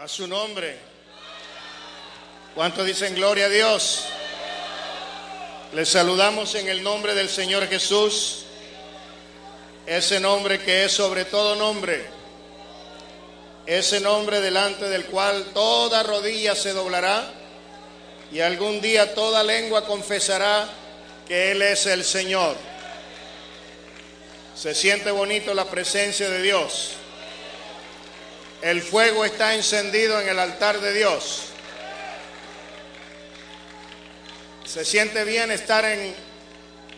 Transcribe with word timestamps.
A 0.00 0.08
su 0.08 0.26
nombre. 0.26 0.78
¿Cuántos 2.54 2.86
dicen 2.86 3.14
gloria 3.14 3.44
a 3.44 3.48
Dios? 3.50 4.06
Les 5.74 5.90
saludamos 5.90 6.54
en 6.54 6.70
el 6.70 6.82
nombre 6.82 7.14
del 7.14 7.28
Señor 7.28 7.68
Jesús, 7.68 8.46
ese 9.84 10.18
nombre 10.18 10.58
que 10.60 10.84
es 10.86 10.92
sobre 10.92 11.26
todo 11.26 11.54
nombre, 11.54 12.06
ese 13.66 14.00
nombre 14.00 14.40
delante 14.40 14.88
del 14.88 15.04
cual 15.04 15.44
toda 15.52 16.02
rodilla 16.02 16.54
se 16.54 16.72
doblará 16.72 17.30
y 18.32 18.40
algún 18.40 18.80
día 18.80 19.14
toda 19.14 19.42
lengua 19.42 19.84
confesará 19.84 20.66
que 21.28 21.50
Él 21.50 21.60
es 21.60 21.84
el 21.84 22.04
Señor. 22.04 22.56
Se 24.56 24.74
siente 24.74 25.10
bonito 25.10 25.52
la 25.52 25.66
presencia 25.66 26.30
de 26.30 26.40
Dios. 26.40 26.92
El 28.62 28.82
fuego 28.82 29.24
está 29.24 29.54
encendido 29.54 30.20
en 30.20 30.28
el 30.28 30.38
altar 30.38 30.80
de 30.80 30.92
Dios. 30.92 31.46
Se 34.66 34.84
siente 34.84 35.24
bien 35.24 35.50
estar 35.50 35.84
en 35.84 36.14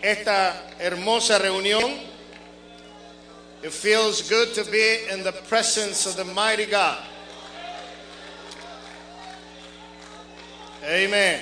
esta 0.02 0.70
hermosa 0.78 1.38
reunión. 1.38 2.00
It 3.62 3.70
feels 3.70 4.28
good 4.28 4.54
to 4.54 4.64
be 4.70 5.06
in 5.08 5.22
the 5.22 5.32
presence 5.32 6.04
of 6.06 6.16
the 6.16 6.24
mighty 6.24 6.66
God. 6.66 6.98
Amen. 10.84 11.40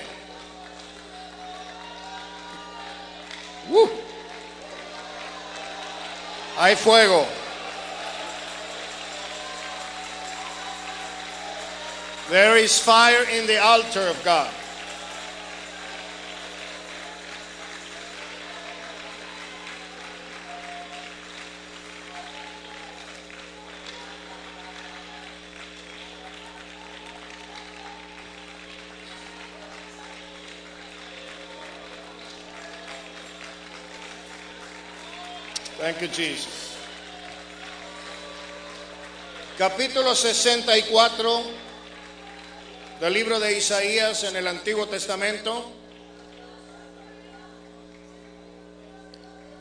Woo. 3.71 3.89
Hay 6.59 6.77
fuego. 6.77 7.27
There 12.31 12.57
is 12.57 12.79
fire 12.79 13.25
in 13.29 13.49
the 13.49 13.61
altar 13.61 14.07
of 14.07 14.23
God. 14.23 14.49
Thank 35.81 36.01
you, 36.01 36.07
Jesus. 36.07 36.79
Capítulo 39.59 40.15
64 40.15 41.60
del 43.01 43.15
libro 43.15 43.41
de 43.41 43.57
Isaías 43.57 44.25
en 44.25 44.37
el 44.37 44.47
Antiguo 44.47 44.87
Testamento. 44.87 45.73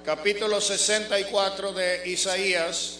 Capítulo 0.03 0.59
64 0.59 1.71
de 1.71 2.09
Isaías. 2.09 2.99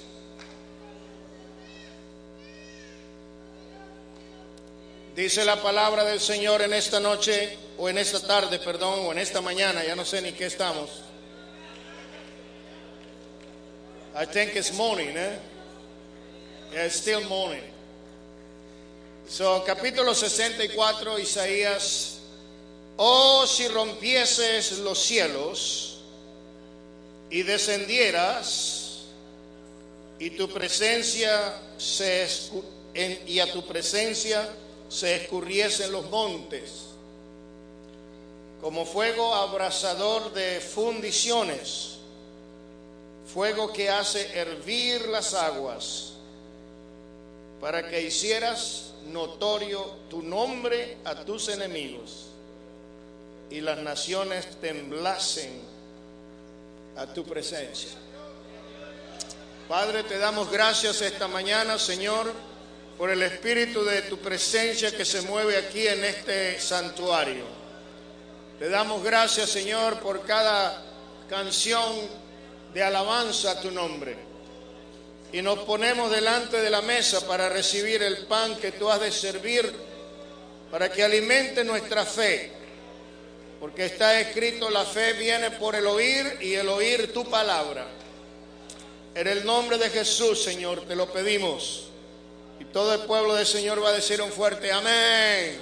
Dice 5.14 5.44
la 5.44 5.62
palabra 5.62 6.06
del 6.06 6.22
Señor 6.22 6.62
en 6.62 6.74
esta 6.74 7.02
noche, 7.02 7.58
o 7.78 7.90
en 7.90 7.98
esta 7.98 8.26
tarde, 8.26 8.60
perdón, 8.60 9.08
o 9.08 9.12
en 9.12 9.18
esta 9.18 9.42
mañana, 9.42 9.84
ya 9.84 9.96
no 9.98 10.06
sé 10.06 10.22
ni 10.22 10.32
qué 10.32 10.46
estamos. 10.46 11.02
I 14.16 14.26
think 14.26 14.56
it's 14.56 14.74
morning, 14.74 15.18
eh? 15.18 15.38
Yeah, 16.72 16.86
it's 16.86 16.96
still 16.96 17.28
morning. 17.28 17.79
So, 19.30 19.64
capítulo 19.64 20.16
64, 20.16 21.20
Isaías. 21.20 22.18
Oh, 22.98 23.46
si 23.46 23.68
rompieses 23.68 24.80
los 24.80 25.00
cielos 25.00 26.00
y 27.30 27.44
descendieras, 27.44 29.04
y 30.18 30.32
tu 30.32 30.50
presencia 30.50 31.54
se 31.78 32.28
en- 32.94 33.24
y 33.28 33.40
a 33.40 33.54
tu 33.54 33.66
presencia 33.66 34.50
se 34.90 35.16
escurriesen 35.16 35.92
los 35.92 36.10
montes, 36.10 36.72
como 38.60 38.86
fuego 38.86 39.34
abrasador 39.36 40.34
de 40.34 40.60
fundiciones 40.60 41.96
fuego 43.32 43.72
que 43.72 43.90
hace 43.92 44.28
hervir 44.38 45.08
las 45.08 45.36
aguas, 45.36 46.14
para 47.62 47.88
que 47.88 48.02
hicieras 48.02 48.89
notorio 49.12 49.98
tu 50.10 50.22
nombre 50.22 50.98
a 51.06 51.16
tus 51.26 51.50
enemigos 51.50 52.28
y 53.50 53.62
las 53.62 53.80
naciones 53.80 54.60
temblasen 54.62 55.62
a 56.96 57.08
tu 57.08 57.24
presencia. 57.24 57.92
Padre, 59.68 60.04
te 60.04 60.18
damos 60.18 60.52
gracias 60.52 61.02
esta 61.02 61.28
mañana, 61.28 61.78
Señor, 61.78 62.32
por 62.98 63.10
el 63.10 63.22
espíritu 63.24 63.84
de 63.84 64.02
tu 64.04 64.18
presencia 64.18 64.96
que 64.96 65.06
se 65.06 65.22
mueve 65.22 65.58
aquí 65.58 65.88
en 65.88 66.04
este 66.04 66.60
santuario. 66.60 67.46
Te 68.58 68.68
damos 68.68 69.04
gracias, 69.04 69.50
Señor, 69.50 70.00
por 70.00 70.26
cada 70.26 70.84
canción 71.30 71.96
de 72.74 72.84
alabanza 72.84 73.52
a 73.52 73.62
tu 73.62 73.72
nombre. 73.72 74.29
Y 75.32 75.42
nos 75.42 75.60
ponemos 75.60 76.10
delante 76.10 76.60
de 76.60 76.70
la 76.70 76.82
mesa 76.82 77.26
para 77.28 77.50
recibir 77.50 78.02
el 78.02 78.26
pan 78.26 78.56
que 78.56 78.72
tú 78.72 78.90
has 78.90 79.00
de 79.00 79.12
servir, 79.12 79.72
para 80.72 80.92
que 80.92 81.04
alimente 81.04 81.64
nuestra 81.64 82.06
fe. 82.06 82.52
Porque 83.60 83.86
está 83.86 84.20
escrito, 84.20 84.70
la 84.70 84.86
fe 84.86 85.14
viene 85.14 85.52
por 85.52 85.76
el 85.76 85.86
oír 85.86 86.38
y 86.42 86.54
el 86.54 86.68
oír 86.70 87.14
tu 87.14 87.30
palabra. 87.30 87.86
En 89.14 89.28
el 89.28 89.46
nombre 89.46 89.78
de 89.78 89.90
Jesús, 89.90 90.42
Señor, 90.42 90.88
te 90.88 90.96
lo 90.96 91.12
pedimos. 91.12 91.90
Y 92.60 92.66
todo 92.66 92.94
el 92.94 93.02
pueblo 93.02 93.36
del 93.36 93.46
Señor 93.46 93.84
va 93.84 93.90
a 93.90 93.94
decir 93.94 94.22
un 94.22 94.32
fuerte 94.32 94.72
amén. 94.72 95.58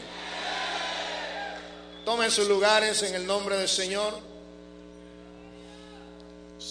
Tomen 2.05 2.31
sus 2.31 2.47
lugares 2.47 3.03
en 3.03 3.15
el 3.15 3.27
nombre 3.27 3.57
del 3.57 3.67
Señor 3.67 4.27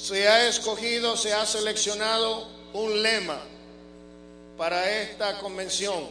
se 0.07 0.29
ha 0.29 0.47
escogido, 0.47 1.17
se 1.17 1.33
ha 1.33 1.45
seleccionado 1.47 2.47
un 2.77 3.03
lema 3.03 3.41
para 4.59 5.01
esta 5.01 5.39
convención. 5.39 6.09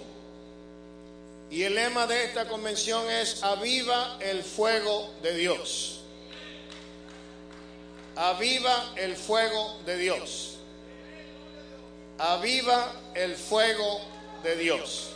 Y 1.51 1.61
el 1.61 1.75
lema 1.75 2.07
de 2.07 2.25
esta 2.25 2.47
convención 2.47 3.09
es 3.09 3.43
Aviva 3.43 4.17
el 4.19 4.43
fuego 4.43 5.13
de 5.21 5.35
Dios. 5.35 6.01
Aviva 8.15 8.93
el 8.95 9.15
fuego 9.15 9.79
de 9.85 9.97
Dios. 9.97 10.57
Aviva 12.17 12.93
el 13.13 13.35
fuego 13.35 14.01
de 14.41 14.55
Dios. 14.55 15.09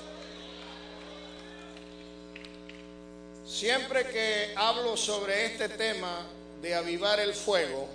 Siempre 3.47 4.05
que 4.05 4.53
hablo 4.55 4.95
sobre 4.95 5.47
este 5.47 5.67
tema 5.67 6.27
de 6.61 6.75
avivar 6.75 7.19
el 7.19 7.33
fuego, 7.33 7.89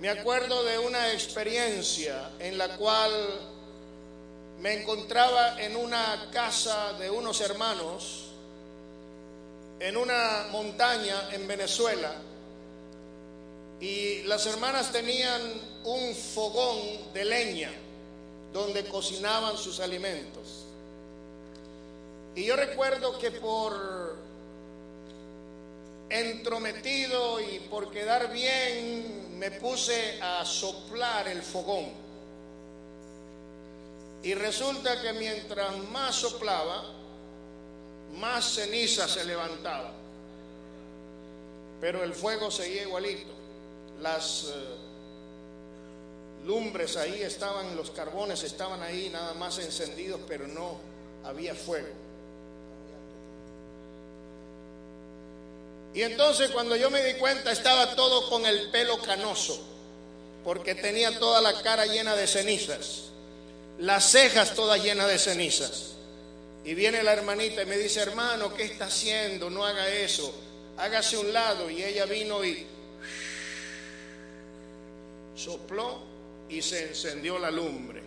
me 0.00 0.08
acuerdo 0.08 0.64
de 0.64 0.78
una 0.78 1.12
experiencia 1.12 2.30
en 2.38 2.56
la 2.56 2.76
cual 2.76 3.12
me 4.60 4.80
encontraba 4.80 5.60
en 5.62 5.76
una 5.76 6.30
casa 6.32 6.94
de 6.94 7.10
unos 7.10 7.40
hermanos 7.42 8.30
en 9.78 9.96
una 9.96 10.46
montaña 10.50 11.28
en 11.32 11.46
Venezuela 11.46 12.14
y 13.80 14.22
las 14.22 14.46
hermanas 14.46 14.92
tenían 14.92 15.40
un 15.84 16.14
fogón 16.14 17.12
de 17.14 17.24
leña 17.24 17.70
donde 18.52 18.84
cocinaban 18.86 19.56
sus 19.56 19.80
alimentos. 19.80 20.66
Y 22.34 22.44
yo 22.44 22.56
recuerdo 22.56 23.18
que 23.18 23.30
por 23.30 24.16
entrometido 26.10 27.40
y 27.40 27.60
por 27.70 27.90
quedar 27.90 28.32
bien 28.32 29.38
me 29.38 29.52
puse 29.52 30.20
a 30.20 30.44
soplar 30.44 31.28
el 31.28 31.40
fogón. 31.42 31.86
Y 34.22 34.34
resulta 34.34 35.00
que 35.00 35.14
mientras 35.14 35.78
más 35.90 36.16
soplaba, 36.16 36.84
más 38.18 38.54
ceniza 38.54 39.08
se 39.08 39.24
levantaba. 39.24 39.92
Pero 41.80 42.04
el 42.04 42.12
fuego 42.12 42.50
seguía 42.50 42.82
igualito. 42.82 43.32
Las 44.02 44.44
eh, 44.44 44.76
lumbres 46.44 46.96
ahí 46.96 47.22
estaban, 47.22 47.74
los 47.76 47.90
carbones 47.92 48.42
estaban 48.42 48.82
ahí 48.82 49.08
nada 49.10 49.32
más 49.34 49.58
encendidos, 49.58 50.20
pero 50.28 50.46
no 50.46 50.76
había 51.24 51.54
fuego. 51.54 51.88
Y 55.94 56.02
entonces 56.02 56.50
cuando 56.50 56.76
yo 56.76 56.90
me 56.90 57.02
di 57.02 57.14
cuenta 57.14 57.50
estaba 57.50 57.96
todo 57.96 58.28
con 58.28 58.46
el 58.46 58.70
pelo 58.70 59.00
canoso, 59.02 59.60
porque 60.44 60.74
tenía 60.74 61.18
toda 61.18 61.40
la 61.40 61.60
cara 61.62 61.86
llena 61.86 62.14
de 62.14 62.26
cenizas. 62.26 63.04
las 63.78 64.10
cejas 64.10 64.54
todas 64.54 64.82
llenas 64.82 65.08
de 65.08 65.18
cenizas. 65.18 65.94
Y 66.64 66.74
viene 66.74 67.02
la 67.02 67.14
hermanita 67.14 67.62
y 67.62 67.66
me 67.66 67.78
dice, 67.78 68.00
hermano, 68.00 68.52
¿qué 68.54 68.64
está 68.64 68.86
haciendo? 68.86 69.48
No 69.48 69.64
haga 69.64 69.88
eso. 69.88 70.34
Hágase 70.76 71.16
un 71.16 71.32
lado. 71.32 71.70
Y 71.70 71.82
ella 71.82 72.04
vino 72.04 72.44
y 72.44 72.66
sopló 75.34 76.02
y 76.50 76.60
se 76.60 76.88
encendió 76.88 77.38
la 77.38 77.50
lumbre. 77.50 78.02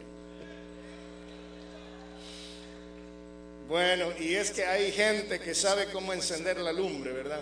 Bueno, 3.68 4.14
y 4.20 4.36
es 4.36 4.52
que 4.52 4.66
hay 4.66 4.92
gente 4.92 5.40
que 5.40 5.56
sabe 5.56 5.88
cómo 5.92 6.14
encender 6.14 6.60
la 6.60 6.72
lumbre, 6.72 7.12
¿verdad? 7.12 7.42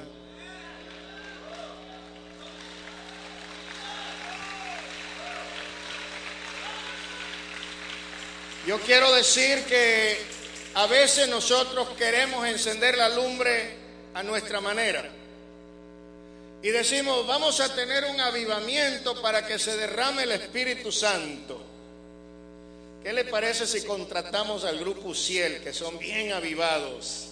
Yo 8.65 8.79
quiero 8.79 9.11
decir 9.11 9.63
que 9.65 10.17
a 10.75 10.85
veces 10.85 11.27
nosotros 11.27 11.89
queremos 11.97 12.47
encender 12.47 12.95
la 12.97 13.09
lumbre 13.09 13.75
a 14.13 14.21
nuestra 14.21 14.61
manera. 14.61 15.03
Y 16.63 16.69
decimos, 16.69 17.25
vamos 17.25 17.59
a 17.59 17.73
tener 17.73 18.05
un 18.05 18.19
avivamiento 18.19 19.19
para 19.21 19.45
que 19.47 19.57
se 19.57 19.75
derrame 19.75 20.23
el 20.23 20.33
Espíritu 20.33 20.91
Santo. 20.91 21.59
¿Qué 23.03 23.13
le 23.13 23.25
parece 23.25 23.65
si 23.65 23.83
contratamos 23.83 24.63
al 24.63 24.77
grupo 24.77 25.15
Ciel, 25.15 25.61
que 25.63 25.73
son 25.73 25.97
bien 25.97 26.31
avivados? 26.31 27.29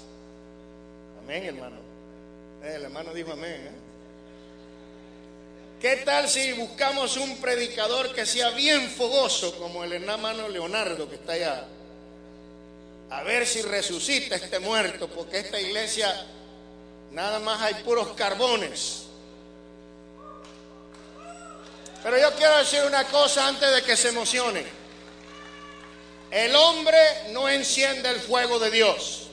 Amén, 1.23 1.45
hermano. 1.45 1.77
Eh, 2.63 2.73
el 2.75 2.83
hermano 2.85 3.13
dijo 3.13 3.33
amén. 3.33 3.67
¿eh? 3.67 3.88
¿Qué 5.79 5.95
tal 5.97 6.27
si 6.27 6.51
buscamos 6.53 7.15
un 7.15 7.37
predicador 7.37 8.13
que 8.13 8.25
sea 8.25 8.49
bien 8.49 8.89
fogoso 8.89 9.57
como 9.57 9.85
el 9.85 9.93
hermano 9.93 10.49
Leonardo 10.49 11.07
que 11.07 11.15
está 11.15 11.33
allá? 11.33 11.63
A 13.09 13.23
ver 13.23 13.47
si 13.47 13.61
resucita 13.61 14.35
este 14.35 14.59
muerto, 14.59 15.07
porque 15.07 15.39
esta 15.39 15.59
iglesia 15.59 16.13
nada 17.11 17.39
más 17.39 17.61
hay 17.61 17.75
puros 17.83 18.09
carbones. 18.09 19.03
Pero 22.03 22.17
yo 22.17 22.33
quiero 22.33 22.57
decir 22.57 22.81
una 22.85 23.05
cosa 23.05 23.47
antes 23.47 23.73
de 23.73 23.81
que 23.81 23.95
se 23.95 24.09
emocionen. 24.09 24.65
El 26.29 26.55
hombre 26.57 26.97
no 27.31 27.47
enciende 27.47 28.09
el 28.09 28.19
fuego 28.19 28.59
de 28.59 28.69
Dios. 28.69 29.28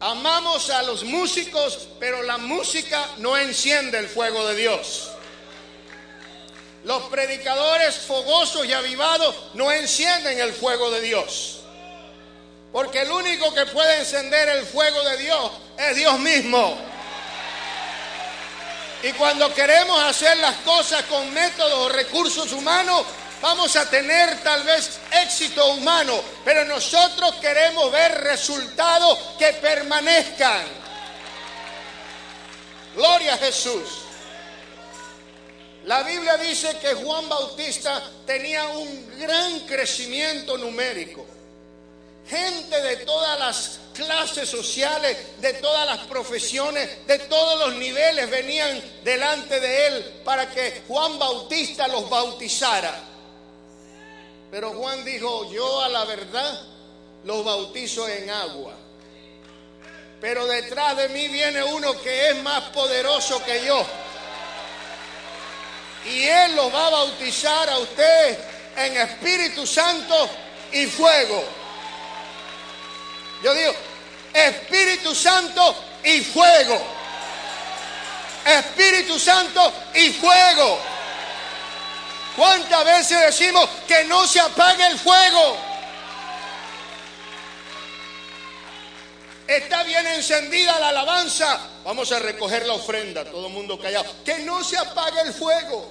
Amamos 0.00 0.70
a 0.70 0.82
los 0.82 1.04
músicos, 1.04 1.88
pero 1.98 2.22
la 2.22 2.36
música 2.36 3.08
no 3.18 3.36
enciende 3.36 3.98
el 3.98 4.08
fuego 4.08 4.46
de 4.48 4.56
Dios. 4.56 5.10
Los 6.84 7.04
predicadores 7.04 7.96
fogosos 7.96 8.66
y 8.66 8.72
avivados 8.72 9.34
no 9.54 9.72
encienden 9.72 10.38
el 10.40 10.52
fuego 10.52 10.90
de 10.90 11.00
Dios. 11.00 11.60
Porque 12.72 13.02
el 13.02 13.10
único 13.10 13.54
que 13.54 13.66
puede 13.66 14.00
encender 14.00 14.48
el 14.48 14.66
fuego 14.66 15.02
de 15.04 15.16
Dios 15.16 15.52
es 15.78 15.96
Dios 15.96 16.18
mismo. 16.18 16.76
Y 19.02 19.12
cuando 19.12 19.52
queremos 19.54 20.02
hacer 20.02 20.36
las 20.38 20.56
cosas 20.56 21.04
con 21.04 21.32
métodos 21.32 21.72
o 21.72 21.88
recursos 21.88 22.52
humanos, 22.52 23.04
vamos 23.44 23.76
a 23.76 23.90
tener 23.90 24.42
tal 24.42 24.62
vez 24.62 24.98
éxito 25.22 25.74
humano, 25.74 26.18
pero 26.46 26.64
nosotros 26.64 27.34
queremos 27.42 27.92
ver 27.92 28.22
resultados 28.22 29.18
que 29.38 29.52
permanezcan. 29.52 30.64
Gloria 32.96 33.34
a 33.34 33.36
Jesús. 33.36 33.82
La 35.84 36.02
Biblia 36.04 36.38
dice 36.38 36.78
que 36.78 36.94
Juan 36.94 37.28
Bautista 37.28 38.02
tenía 38.24 38.64
un 38.68 39.18
gran 39.18 39.60
crecimiento 39.66 40.56
numérico. 40.56 41.26
Gente 42.26 42.80
de 42.80 42.96
todas 43.04 43.38
las 43.38 43.80
clases 43.92 44.48
sociales, 44.48 45.18
de 45.42 45.52
todas 45.54 45.84
las 45.84 46.06
profesiones, 46.06 47.06
de 47.06 47.18
todos 47.18 47.58
los 47.58 47.74
niveles 47.74 48.30
venían 48.30 48.82
delante 49.04 49.60
de 49.60 49.86
él 49.88 50.22
para 50.24 50.50
que 50.50 50.82
Juan 50.88 51.18
Bautista 51.18 51.86
los 51.88 52.08
bautizara. 52.08 53.13
Pero 54.54 54.70
Juan 54.70 55.04
dijo, 55.04 55.50
yo 55.50 55.82
a 55.82 55.88
la 55.88 56.04
verdad 56.04 56.60
los 57.24 57.44
bautizo 57.44 58.08
en 58.08 58.30
agua. 58.30 58.72
Pero 60.20 60.46
detrás 60.46 60.96
de 60.96 61.08
mí 61.08 61.26
viene 61.26 61.64
uno 61.64 62.00
que 62.00 62.28
es 62.28 62.36
más 62.36 62.62
poderoso 62.66 63.42
que 63.44 63.64
yo. 63.64 63.84
Y 66.08 66.22
Él 66.22 66.54
los 66.54 66.72
va 66.72 66.86
a 66.86 66.90
bautizar 66.90 67.68
a 67.68 67.78
usted 67.78 68.38
en 68.76 68.96
Espíritu 68.96 69.66
Santo 69.66 70.30
y 70.70 70.86
fuego. 70.86 71.42
Yo 73.42 73.54
digo, 73.54 73.74
Espíritu 74.32 75.16
Santo 75.16 75.74
y 76.04 76.20
fuego. 76.20 76.80
Espíritu 78.46 79.18
Santo 79.18 79.72
y 79.94 80.12
fuego. 80.12 80.93
¿Cuántas 82.36 82.84
veces 82.84 83.20
decimos 83.20 83.68
que 83.86 84.04
no 84.04 84.26
se 84.26 84.40
apague 84.40 84.86
el 84.86 84.98
fuego? 84.98 85.56
Está 89.46 89.82
bien 89.84 90.06
encendida 90.06 90.78
la 90.80 90.88
alabanza. 90.88 91.60
Vamos 91.84 92.10
a 92.12 92.18
recoger 92.18 92.66
la 92.66 92.74
ofrenda, 92.74 93.24
todo 93.24 93.46
el 93.46 93.52
mundo 93.52 93.78
callado. 93.78 94.06
Que 94.24 94.40
no 94.40 94.64
se 94.64 94.78
apague 94.78 95.20
el 95.20 95.34
fuego. 95.34 95.86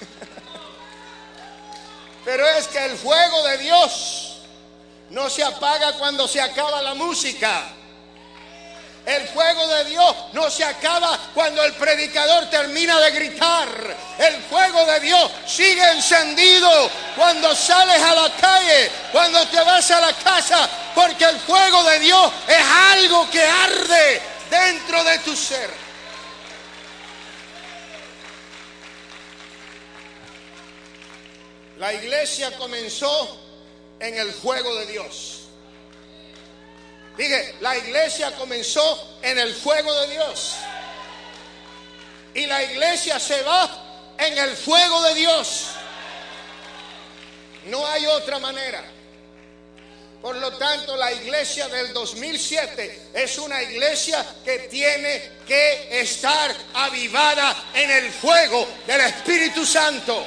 Pero 2.24 2.48
es 2.48 2.68
que 2.68 2.84
el 2.84 2.96
fuego 2.96 3.42
de 3.48 3.58
Dios 3.58 4.38
no 5.10 5.28
se 5.28 5.42
apaga 5.42 5.94
cuando 5.94 6.28
se 6.28 6.40
acaba 6.40 6.80
la 6.80 6.94
música. 6.94 7.74
El 9.08 9.26
fuego 9.28 9.66
de 9.68 9.86
Dios 9.86 10.16
no 10.34 10.50
se 10.50 10.62
acaba 10.62 11.18
cuando 11.32 11.64
el 11.64 11.72
predicador 11.72 12.44
termina 12.50 13.00
de 13.00 13.10
gritar. 13.12 13.96
El 14.18 14.36
fuego 14.42 14.84
de 14.84 15.00
Dios 15.00 15.30
sigue 15.46 15.82
encendido 15.92 16.90
cuando 17.16 17.56
sales 17.56 18.02
a 18.02 18.14
la 18.14 18.30
calle, 18.36 18.90
cuando 19.10 19.48
te 19.48 19.62
vas 19.62 19.90
a 19.92 20.00
la 20.02 20.12
casa, 20.12 20.68
porque 20.94 21.24
el 21.24 21.40
fuego 21.40 21.84
de 21.84 22.00
Dios 22.00 22.32
es 22.48 22.66
algo 22.92 23.30
que 23.30 23.42
arde 23.42 24.20
dentro 24.50 25.02
de 25.02 25.18
tu 25.20 25.34
ser. 25.34 25.70
La 31.78 31.94
iglesia 31.94 32.54
comenzó 32.58 33.40
en 34.00 34.18
el 34.18 34.34
fuego 34.34 34.74
de 34.74 34.84
Dios. 34.84 35.47
Dije, 37.18 37.56
la 37.60 37.76
iglesia 37.76 38.30
comenzó 38.36 39.18
en 39.20 39.40
el 39.40 39.52
fuego 39.52 39.92
de 39.92 40.06
Dios. 40.06 40.54
Y 42.32 42.46
la 42.46 42.62
iglesia 42.62 43.18
se 43.18 43.42
va 43.42 44.14
en 44.16 44.38
el 44.38 44.56
fuego 44.56 45.02
de 45.02 45.14
Dios. 45.14 45.64
No 47.64 47.84
hay 47.84 48.06
otra 48.06 48.38
manera. 48.38 48.84
Por 50.22 50.36
lo 50.36 50.56
tanto, 50.58 50.96
la 50.96 51.12
iglesia 51.12 51.66
del 51.66 51.92
2007 51.92 53.10
es 53.12 53.36
una 53.38 53.64
iglesia 53.64 54.24
que 54.44 54.60
tiene 54.70 55.38
que 55.44 56.00
estar 56.00 56.54
avivada 56.74 57.64
en 57.74 57.90
el 57.90 58.12
fuego 58.12 58.64
del 58.86 59.00
Espíritu 59.00 59.66
Santo. 59.66 60.24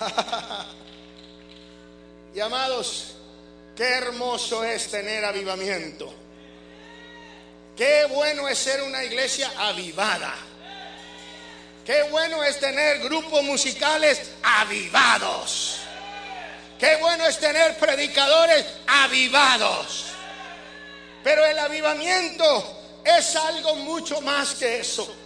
Y 2.34 2.40
amados, 2.40 3.14
qué 3.76 3.84
hermoso 3.84 4.64
es 4.64 4.90
tener 4.90 5.24
avivamiento. 5.24 6.12
Qué 7.76 8.06
bueno 8.06 8.48
es 8.48 8.58
ser 8.58 8.82
una 8.82 9.04
iglesia 9.04 9.52
avivada. 9.56 10.34
Qué 11.86 12.02
bueno 12.10 12.42
es 12.42 12.58
tener 12.58 12.98
grupos 13.00 13.42
musicales 13.44 14.32
avivados. 14.42 15.78
Qué 16.78 16.96
bueno 16.96 17.24
es 17.24 17.38
tener 17.38 17.76
predicadores 17.78 18.64
avivados. 18.86 20.06
Pero 21.22 21.46
el 21.46 21.58
avivamiento 21.58 23.00
es 23.04 23.36
algo 23.36 23.76
mucho 23.76 24.20
más 24.22 24.54
que 24.54 24.80
eso. 24.80 25.23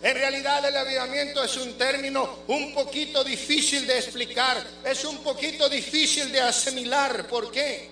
En 0.00 0.14
realidad 0.14 0.64
el 0.64 0.76
avivamiento 0.76 1.42
es 1.42 1.56
un 1.56 1.76
término 1.76 2.44
un 2.46 2.72
poquito 2.72 3.24
difícil 3.24 3.84
de 3.84 3.98
explicar, 3.98 4.64
es 4.84 5.04
un 5.04 5.18
poquito 5.18 5.68
difícil 5.68 6.30
de 6.30 6.40
asimilar. 6.40 7.26
¿Por 7.26 7.50
qué? 7.50 7.88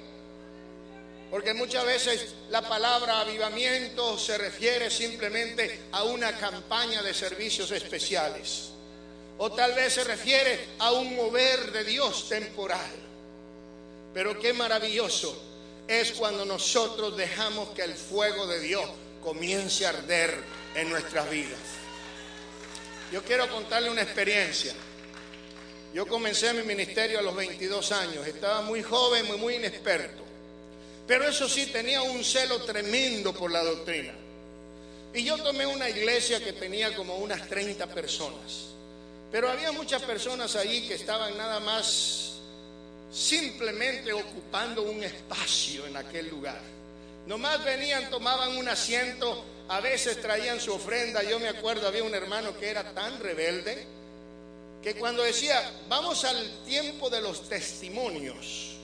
Porque 1.31 1.53
muchas 1.53 1.85
veces 1.85 2.35
la 2.51 2.63
palabra 2.63 3.21
avivamiento 3.21 4.17
se 4.17 4.39
refiere 4.39 4.89
simplemente 4.89 5.87
a 5.91 6.05
una 6.05 6.33
campaña 6.39 7.03
de 7.03 7.13
servicios 7.13 7.73
especiales. 7.73 8.71
O 9.39 9.51
tal 9.53 9.75
vez 9.75 9.95
se 9.95 10.05
refiere 10.05 10.69
a 10.79 10.93
un 10.93 11.17
mover 11.17 11.73
de 11.73 11.85
Dios 11.85 12.29
temporal. 12.29 12.91
Pero 14.15 14.39
qué 14.39 14.53
maravilloso 14.53 15.43
es 15.89 16.13
cuando 16.13 16.45
nosotros 16.45 17.17
dejamos 17.17 17.71
que 17.71 17.83
el 17.83 17.95
fuego 17.95 18.47
de 18.47 18.61
Dios 18.61 18.89
comience 19.23 19.85
a 19.85 19.91
arder 19.91 20.39
en 20.77 20.89
nuestras 20.89 21.29
vidas. 21.29 21.86
Yo 23.13 23.23
quiero 23.23 23.49
contarle 23.49 23.91
una 23.91 24.03
experiencia. 24.03 24.73
Yo 25.95 26.07
comencé 26.07 26.53
mi 26.53 26.63
ministerio 26.63 27.19
a 27.19 27.23
los 27.23 27.35
22 27.35 27.93
años, 27.93 28.27
estaba 28.27 28.61
muy 28.63 28.83
joven, 28.83 29.27
muy, 29.41 29.55
inexperto. 29.55 30.25
Pero 31.07 31.27
eso 31.27 31.49
sí, 31.49 31.67
tenía 31.67 32.03
un 32.03 32.25
celo 32.25 32.63
tremendo 32.63 33.33
por 33.33 33.51
la 33.51 33.63
doctrina. 33.63 34.13
Y 35.15 35.25
yo 35.25 35.39
tomé 35.39 35.65
una 35.65 35.89
iglesia 35.89 36.43
que 36.45 36.53
tenía 36.53 36.95
como 36.95 37.17
unas 37.17 37.49
30 37.49 37.87
personas. 37.87 38.67
Pero 39.33 39.51
había 39.51 39.73
muchas 39.73 40.03
personas 40.03 40.57
ahí 40.57 40.87
que 40.87 40.95
estaban 40.95 41.39
nada 41.39 41.61
más 41.61 42.35
simplemente 43.13 44.13
ocupando 44.13 44.83
un 44.83 45.03
espacio 45.03 45.87
en 45.87 45.97
aquel 45.97 46.29
lugar. 46.29 46.61
Nomás 47.27 47.65
venían, 47.65 48.11
tomaban 48.11 48.57
un 48.57 48.69
asiento, 48.69 49.45
a 49.69 49.81
veces 49.81 50.21
traían 50.21 50.61
su 50.61 50.73
ofrenda. 50.73 51.23
Yo 51.23 51.39
me 51.39 51.49
acuerdo, 51.49 51.87
había 51.87 52.05
un 52.05 52.15
hermano 52.15 52.57
que 52.57 52.69
era 52.69 52.95
tan 52.95 53.19
rebelde 53.21 53.87
que 54.83 54.95
cuando 54.95 55.23
decía, 55.23 55.61
vamos 55.89 56.25
al 56.25 56.65
tiempo 56.65 57.11
de 57.11 57.21
los 57.21 57.49
testimonios, 57.49 58.77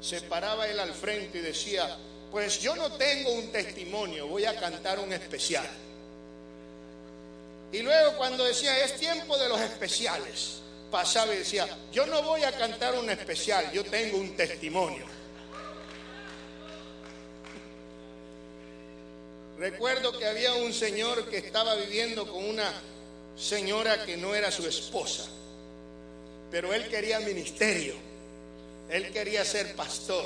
se 0.00 0.22
paraba 0.22 0.66
él 0.66 0.80
al 0.80 0.94
frente 0.94 1.38
y 1.38 1.42
decía, 1.42 1.98
pues 2.30 2.60
yo 2.60 2.74
no 2.76 2.92
tengo 2.92 3.32
un 3.32 3.52
testimonio, 3.52 4.26
voy 4.26 4.46
a 4.46 4.58
cantar 4.58 4.98
un 4.98 5.12
especial. 5.12 5.68
Y 7.72 7.82
luego 7.82 8.16
cuando 8.16 8.44
decía, 8.44 8.82
es 8.82 8.96
tiempo 8.96 9.36
de 9.36 9.48
los 9.48 9.60
especiales, 9.60 10.60
pasaba 10.90 11.34
y 11.34 11.38
decía, 11.38 11.68
yo 11.92 12.06
no 12.06 12.22
voy 12.22 12.42
a 12.44 12.52
cantar 12.52 12.94
un 12.94 13.10
especial, 13.10 13.70
yo 13.72 13.84
tengo 13.84 14.16
un 14.16 14.34
testimonio. 14.36 15.19
Recuerdo 19.60 20.18
que 20.18 20.24
había 20.24 20.54
un 20.54 20.72
señor 20.72 21.28
que 21.28 21.36
estaba 21.36 21.74
viviendo 21.74 22.26
con 22.26 22.42
una 22.42 22.72
señora 23.36 24.06
que 24.06 24.16
no 24.16 24.34
era 24.34 24.50
su 24.50 24.66
esposa, 24.66 25.26
pero 26.50 26.72
él 26.72 26.88
quería 26.88 27.20
ministerio, 27.20 27.94
él 28.88 29.12
quería 29.12 29.44
ser 29.44 29.76
pastor. 29.76 30.24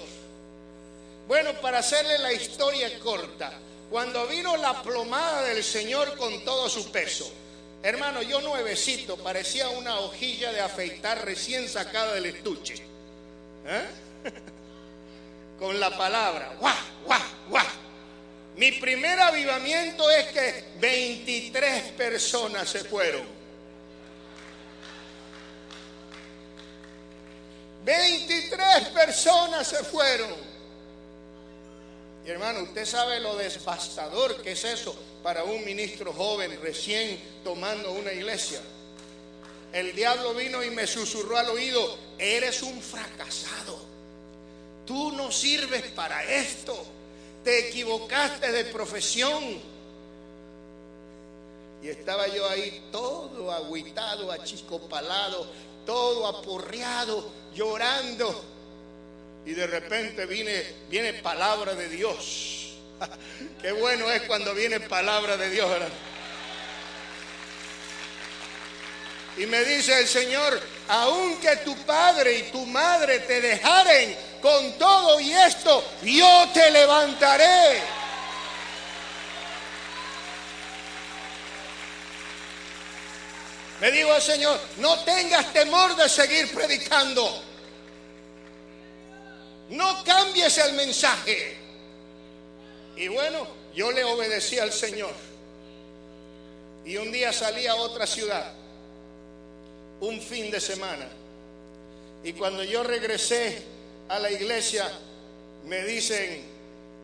Bueno, 1.27 1.51
para 1.61 1.79
hacerle 1.79 2.17
la 2.19 2.33
historia 2.33 2.97
corta, 3.01 3.53
cuando 3.91 4.25
vino 4.29 4.57
la 4.57 4.81
plomada 4.85 5.43
del 5.43 5.65
Señor 5.65 6.17
con 6.17 6.45
todo 6.45 6.69
su 6.69 6.93
peso, 6.93 7.29
hermano, 7.83 8.23
yo 8.23 8.41
nuevecito, 8.41 9.17
parecía 9.17 9.69
una 9.69 9.99
hojilla 9.99 10.53
de 10.53 10.61
afeitar 10.61 11.25
recién 11.25 11.69
sacada 11.69 12.15
del 12.15 12.27
estuche. 12.27 12.75
¿eh? 13.67 13.85
con 15.59 15.81
la 15.81 15.91
palabra, 15.99 16.55
guau, 16.61 16.77
guau, 17.05 17.23
guau. 17.49 17.84
Mi 18.57 18.71
primer 18.73 19.19
avivamiento 19.19 20.09
es 20.11 20.27
que 20.29 20.65
23 20.81 21.93
personas 21.93 22.69
se 22.69 22.85
fueron. 22.85 23.23
23 27.85 28.89
personas 28.89 29.67
se 29.67 29.83
fueron. 29.85 30.33
Y 32.25 32.31
hermano, 32.31 32.63
usted 32.63 32.87
sabe 32.87 33.21
lo 33.21 33.37
devastador 33.37 34.41
que 34.41 34.53
es 34.53 34.65
eso 34.65 34.97
para 35.23 35.45
un 35.45 35.65
ministro 35.65 36.13
joven 36.13 36.59
recién 36.63 37.21
tomando 37.43 37.93
una 37.93 38.13
iglesia. 38.13 38.61
El 39.73 39.95
diablo 39.97 40.33
vino 40.33 40.63
y 40.63 40.71
me 40.71 40.87
susurró 40.87 41.37
al 41.37 41.51
oído, 41.51 41.99
eres 42.17 42.63
un 42.63 42.81
fracasado. 42.81 43.81
Tú 44.87 45.11
no 45.13 45.33
sirves 45.33 45.83
para 45.91 46.23
esto 46.25 46.87
te 47.45 47.69
equivocaste 47.69 48.51
de 48.51 48.65
profesión. 48.65 49.61
Y 51.83 51.89
estaba 51.89 52.27
yo 52.29 52.49
ahí 52.49 52.89
todo 52.91 53.53
agüitado, 53.53 54.33
achicopalado, 54.33 55.47
todo 55.85 56.27
aporreado, 56.27 57.31
llorando. 57.55 58.43
Y 59.45 59.53
de 59.53 59.67
repente 59.67 60.25
viene, 60.25 60.65
viene 60.89 61.13
palabra 61.15 61.75
de 61.75 61.89
Dios. 61.91 62.73
Qué 63.63 63.73
bueno 63.73 64.11
es 64.11 64.23
cuando 64.23 64.55
viene 64.55 64.81
palabra 64.81 65.37
de 65.37 65.51
Dios. 65.51 65.71
Y 69.37 69.47
me 69.47 69.65
dice 69.65 70.01
el 70.01 70.07
Señor, 70.07 70.61
aunque 70.89 71.57
tu 71.57 71.77
padre 71.79 72.39
y 72.39 72.43
tu 72.45 72.65
madre 72.67 73.19
te 73.21 73.41
dejaren 73.41 74.17
con 74.45 74.77
todo 74.77 75.19
y 75.21 75.33
esto, 75.33 75.83
yo 76.03 76.47
te 76.53 76.71
levantaré. 76.71 77.81
Me 83.81 83.91
dijo 83.91 84.15
el 84.15 84.21
Señor, 84.21 84.61
no 84.77 85.03
tengas 85.03 85.51
temor 85.55 85.97
de 85.97 86.11
seguir 86.11 86.53
predicando. 86.53 87.43
No 89.71 90.05
cambies 90.05 90.59
el 90.59 90.75
mensaje. 90.75 91.57
Y 92.97 93.09
bueno, 93.09 93.49
yo 93.75 93.93
le 93.93 94.05
obedecí 94.05 94.59
al 94.59 94.75
Señor. 94.75 95.15
Y 96.85 96.99
un 96.99 97.11
día 97.11 97.33
salí 97.33 97.67
a 97.67 97.77
otra 97.77 98.07
ciudad 98.07 98.53
un 100.01 100.21
fin 100.21 100.51
de 100.51 100.61
semana. 100.61 101.09
Y 102.23 102.35
cuando 102.35 102.63
yo 102.63 102.83
regresé 102.83 103.74
a 104.09 104.19
la 104.19 104.31
iglesia, 104.31 104.91
me 105.67 105.85
dicen, 105.85 106.55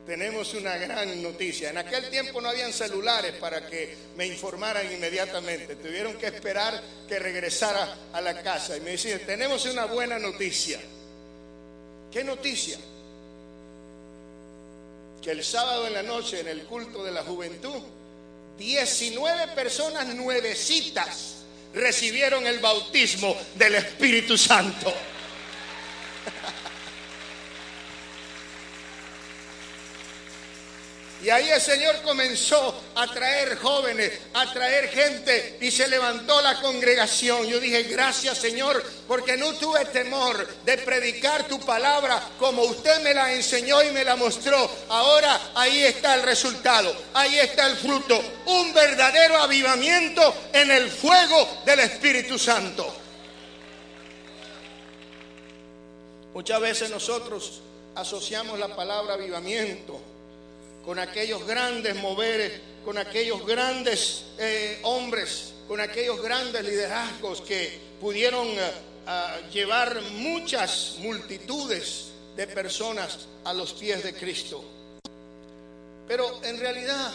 tenemos 0.07 0.55
una 0.55 0.77
gran 0.77 1.23
noticia. 1.23 1.71
En 1.71 1.79
aquel 1.79 2.11
tiempo 2.11 2.41
no 2.41 2.49
habían 2.49 2.73
celulares 2.73 3.35
para 3.35 3.67
que 3.67 3.97
me 4.17 4.27
informaran 4.27 4.93
inmediatamente. 4.93 5.77
Tuvieron 5.77 6.15
que 6.17 6.27
esperar 6.27 6.83
que 7.09 7.19
regresara 7.19 7.97
a 8.13 8.21
la 8.21 8.43
casa. 8.43 8.77
Y 8.77 8.81
me 8.81 8.93
dicen, 8.93 9.21
tenemos 9.27 9.65
una 9.67 9.85
buena 9.87 10.19
noticia. 10.19 10.81
¿Qué 12.11 12.25
noticia? 12.25 12.79
Que 15.23 15.31
el 15.31 15.45
sábado 15.45 15.87
en 15.87 15.93
la 15.93 16.03
noche, 16.03 16.41
en 16.41 16.49
el 16.49 16.65
culto 16.65 17.05
de 17.05 17.13
la 17.13 17.23
juventud, 17.23 17.81
19 18.59 19.49
personas 19.55 20.07
nuevecitas 20.09 21.37
recibieron 21.73 22.47
el 22.47 22.59
bautismo 22.59 23.37
del 23.55 23.77
Espíritu 23.77 24.37
Santo. 24.37 24.93
Y 31.23 31.29
ahí 31.29 31.51
el 31.51 31.61
Señor 31.61 32.01
comenzó 32.03 32.75
a 32.95 33.07
traer 33.07 33.59
jóvenes, 33.59 34.11
a 34.33 34.51
traer 34.53 34.89
gente 34.89 35.59
y 35.61 35.71
se 35.71 35.87
levantó 35.87 36.41
la 36.41 36.61
congregación. 36.63 37.47
Yo 37.47 37.61
dije, 37.61 37.83
gracias 37.83 38.39
Señor, 38.39 38.83
porque 39.07 39.37
no 39.37 39.53
tuve 39.55 39.85
temor 39.87 40.47
de 40.65 40.79
predicar 40.79 41.47
tu 41.47 41.61
palabra 41.61 42.23
como 42.39 42.63
usted 42.63 43.03
me 43.03 43.13
la 43.13 43.35
enseñó 43.35 43.83
y 43.83 43.91
me 43.91 44.03
la 44.03 44.17
mostró. 44.17 44.71
Ahora 44.89 45.39
ahí 45.55 45.83
está 45.85 46.15
el 46.15 46.23
resultado, 46.23 46.95
ahí 47.13 47.39
está 47.39 47.67
el 47.67 47.77
fruto, 47.77 48.19
un 48.47 48.73
verdadero 48.73 49.37
avivamiento 49.37 50.35
en 50.55 50.71
el 50.71 50.91
fuego 50.91 51.63
del 51.67 51.81
Espíritu 51.81 52.39
Santo. 52.39 52.97
Muchas 56.33 56.61
veces 56.61 56.89
nosotros 56.89 57.61
asociamos 57.95 58.59
la 58.59 58.75
palabra 58.75 59.15
avivamiento 59.15 60.10
con 60.85 60.99
aquellos 60.99 61.47
grandes 61.47 61.95
moveres, 61.97 62.61
con 62.85 62.99
aquellos 62.99 63.47
grandes 63.47 64.25
eh, 64.39 64.79
hombres, 64.83 65.53
con 65.69 65.81
aquellos 65.81 66.21
grandes 66.23 66.65
liderazgos 66.65 67.41
que 67.43 67.79
pudieron 68.01 68.47
eh, 68.49 68.71
llevar 69.53 70.01
muchas 70.13 70.97
multitudes 70.99 72.07
de 72.37 72.47
personas 72.47 73.27
a 73.45 73.53
los 73.53 73.73
pies 73.75 74.03
de 74.03 74.15
Cristo. 74.15 74.65
Pero 76.09 76.43
en 76.43 76.59
realidad 76.59 77.13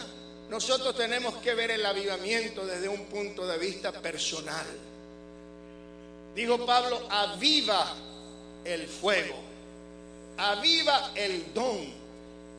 nosotros 0.48 0.96
tenemos 0.96 1.36
que 1.36 1.54
ver 1.54 1.72
el 1.72 1.84
avivamiento 1.84 2.64
desde 2.64 2.88
un 2.88 3.06
punto 3.06 3.46
de 3.46 3.58
vista 3.58 3.92
personal. 3.92 4.66
Dijo 6.34 6.64
Pablo, 6.64 7.06
aviva 7.10 7.94
el 8.64 8.86
fuego, 8.86 9.36
aviva 10.36 11.12
el 11.14 11.52
don 11.52 12.05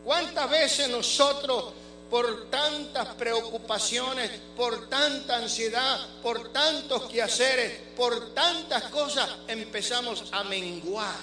¿Cuántas 0.07 0.49
veces 0.49 0.87
nosotros 0.87 1.73
por 2.09 2.49
tantas 2.49 3.09
preocupaciones, 3.15 4.31
por 4.55 4.87
tanta 4.87 5.35
ansiedad, 5.35 5.99
por 6.23 6.53
tantos 6.53 7.09
quehaceres, 7.11 7.73
por 7.97 8.33
tantas 8.33 8.83
cosas, 8.83 9.29
empezamos 9.49 10.29
a 10.31 10.45
menguar 10.45 11.13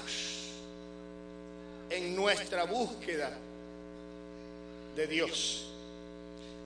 en 1.88 2.14
nuestra 2.14 2.64
búsqueda 2.64 3.32
de 4.94 5.06
Dios? 5.06 5.62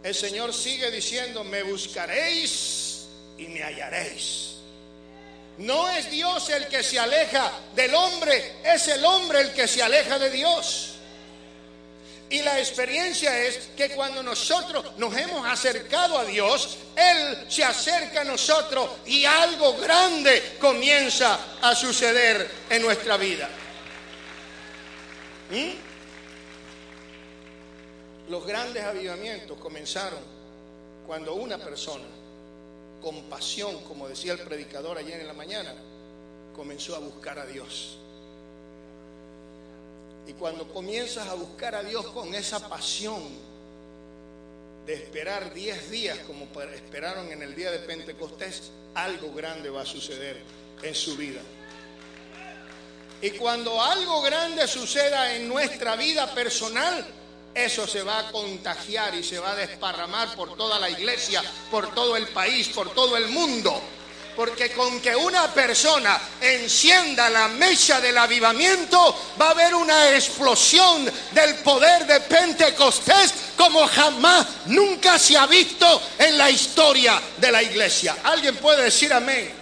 El 0.02 0.12
Señor 0.16 0.52
sigue 0.52 0.90
diciendo, 0.90 1.44
me 1.44 1.62
buscaréis 1.62 3.06
y 3.38 3.46
me 3.46 3.62
hallaréis. 3.62 4.54
No 5.58 5.88
es 5.88 6.10
Dios 6.10 6.50
el 6.50 6.66
que 6.66 6.82
se 6.82 6.98
aleja 6.98 7.52
del 7.76 7.94
hombre, 7.94 8.56
es 8.64 8.88
el 8.88 9.04
hombre 9.04 9.40
el 9.40 9.52
que 9.52 9.68
se 9.68 9.84
aleja 9.84 10.18
de 10.18 10.30
Dios. 10.30 10.97
Y 12.30 12.42
la 12.42 12.58
experiencia 12.58 13.42
es 13.44 13.70
que 13.74 13.90
cuando 13.90 14.22
nosotros 14.22 14.98
nos 14.98 15.16
hemos 15.16 15.46
acercado 15.46 16.18
a 16.18 16.24
Dios, 16.26 16.76
Él 16.94 17.46
se 17.48 17.64
acerca 17.64 18.20
a 18.20 18.24
nosotros 18.24 18.90
y 19.06 19.24
algo 19.24 19.78
grande 19.78 20.56
comienza 20.60 21.38
a 21.62 21.74
suceder 21.74 22.50
en 22.68 22.82
nuestra 22.82 23.16
vida. 23.16 23.48
¿Mm? 25.50 25.88
Los 28.30 28.46
grandes 28.46 28.84
avivamientos 28.84 29.58
comenzaron 29.58 30.20
cuando 31.06 31.34
una 31.34 31.56
persona, 31.56 32.04
con 33.00 33.22
pasión, 33.30 33.82
como 33.84 34.06
decía 34.06 34.34
el 34.34 34.40
predicador 34.40 34.98
ayer 34.98 35.18
en 35.18 35.26
la 35.26 35.32
mañana, 35.32 35.74
comenzó 36.54 36.94
a 36.94 36.98
buscar 36.98 37.38
a 37.38 37.46
Dios. 37.46 37.96
Y 40.28 40.34
cuando 40.34 40.68
comienzas 40.68 41.26
a 41.26 41.34
buscar 41.34 41.74
a 41.74 41.82
Dios 41.82 42.06
con 42.08 42.34
esa 42.34 42.68
pasión 42.68 43.22
de 44.84 44.92
esperar 44.92 45.54
10 45.54 45.90
días 45.90 46.18
como 46.26 46.46
esperaron 46.74 47.32
en 47.32 47.42
el 47.42 47.54
día 47.54 47.70
de 47.70 47.78
Pentecostés, 47.78 48.70
algo 48.94 49.32
grande 49.32 49.70
va 49.70 49.82
a 49.82 49.86
suceder 49.86 50.38
en 50.82 50.94
su 50.94 51.16
vida. 51.16 51.40
Y 53.22 53.30
cuando 53.30 53.82
algo 53.82 54.20
grande 54.20 54.68
suceda 54.68 55.34
en 55.34 55.48
nuestra 55.48 55.96
vida 55.96 56.32
personal, 56.34 57.06
eso 57.54 57.86
se 57.86 58.02
va 58.02 58.18
a 58.20 58.30
contagiar 58.30 59.14
y 59.14 59.24
se 59.24 59.38
va 59.38 59.52
a 59.52 59.56
desparramar 59.56 60.36
por 60.36 60.56
toda 60.58 60.78
la 60.78 60.90
iglesia, 60.90 61.42
por 61.70 61.94
todo 61.94 62.16
el 62.16 62.28
país, 62.28 62.68
por 62.68 62.92
todo 62.94 63.16
el 63.16 63.28
mundo. 63.28 63.80
Porque 64.38 64.70
con 64.70 65.00
que 65.00 65.16
una 65.16 65.52
persona 65.52 66.16
encienda 66.40 67.28
la 67.28 67.48
mecha 67.48 68.00
del 68.00 68.16
avivamiento, 68.16 69.12
va 69.36 69.48
a 69.48 69.50
haber 69.50 69.74
una 69.74 70.14
explosión 70.14 71.10
del 71.32 71.56
poder 71.56 72.06
de 72.06 72.20
Pentecostés 72.20 73.34
como 73.56 73.84
jamás 73.88 74.46
nunca 74.66 75.18
se 75.18 75.36
ha 75.36 75.44
visto 75.48 76.00
en 76.20 76.38
la 76.38 76.48
historia 76.52 77.20
de 77.36 77.50
la 77.50 77.64
iglesia. 77.64 78.16
¿Alguien 78.22 78.54
puede 78.58 78.84
decir 78.84 79.12
amén? 79.12 79.52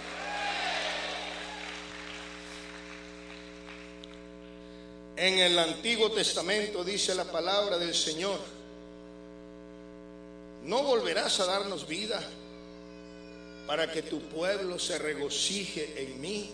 En 5.15 5.39
el 5.39 5.57
Antiguo 5.57 6.11
Testamento 6.11 6.83
dice 6.83 7.15
la 7.15 7.25
palabra 7.25 7.79
del 7.79 7.95
Señor, 7.95 8.39
no 10.65 10.83
volverás 10.83 11.39
a 11.39 11.47
darnos 11.47 11.87
vida 11.87 12.21
para 13.67 13.91
que 13.91 14.01
tu 14.01 14.21
pueblo 14.21 14.79
se 14.79 14.97
regocije 14.97 15.93
en 15.97 16.21
mí. 16.21 16.49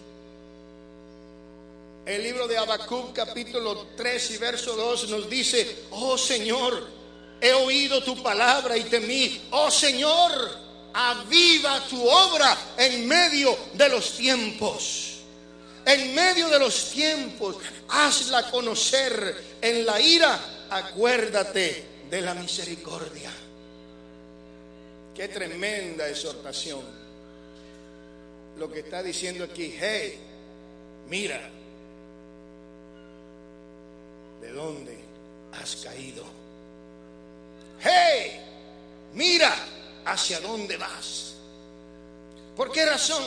El 2.06 2.24
libro 2.24 2.48
de 2.48 2.58
Habacuc 2.58 3.14
capítulo 3.14 3.88
3 3.96 4.32
y 4.32 4.38
verso 4.38 4.76
2 4.76 5.10
nos 5.10 5.30
dice, 5.30 5.86
oh 5.92 6.18
Señor, 6.18 6.86
he 7.40 7.54
oído 7.54 8.04
tu 8.04 8.22
palabra 8.22 8.76
y 8.76 8.84
temí, 8.86 9.48
oh 9.52 9.70
Señor, 9.70 10.32
aviva 10.94 11.88
tu 11.88 12.04
obra 12.04 12.58
en 12.78 13.08
medio 13.08 13.56
de 13.74 13.90
los 13.90 14.18
tiempos. 14.18 15.12
En 15.86 16.16
medio 16.16 16.50
de 16.50 16.60
los 16.60 16.90
tiempos, 16.90 17.58
hazla 17.90 18.50
conocer 18.50 19.58
en 19.62 19.86
la 19.86 20.02
ira, 20.02 20.66
acuérdate 20.70 21.86
de 22.10 22.22
la 22.22 22.34
misericordia. 22.34 23.32
Qué 25.14 25.28
tremenda 25.28 26.10
exhortación 26.10 27.03
lo 28.58 28.72
que 28.72 28.80
está 28.80 29.04
diciendo 29.04 29.44
aquí, 29.44 29.76
hey, 29.80 30.18
mira, 31.08 31.40
¿de 34.42 34.52
dónde 34.52 34.98
has 35.54 35.76
caído? 35.78 36.26
Hey, 37.82 38.42
mira 39.14 39.56
hacia 40.06 40.40
dónde 40.40 40.78
vas. 40.78 41.34
¿Por 42.56 42.72
qué 42.72 42.86
razón? 42.86 43.24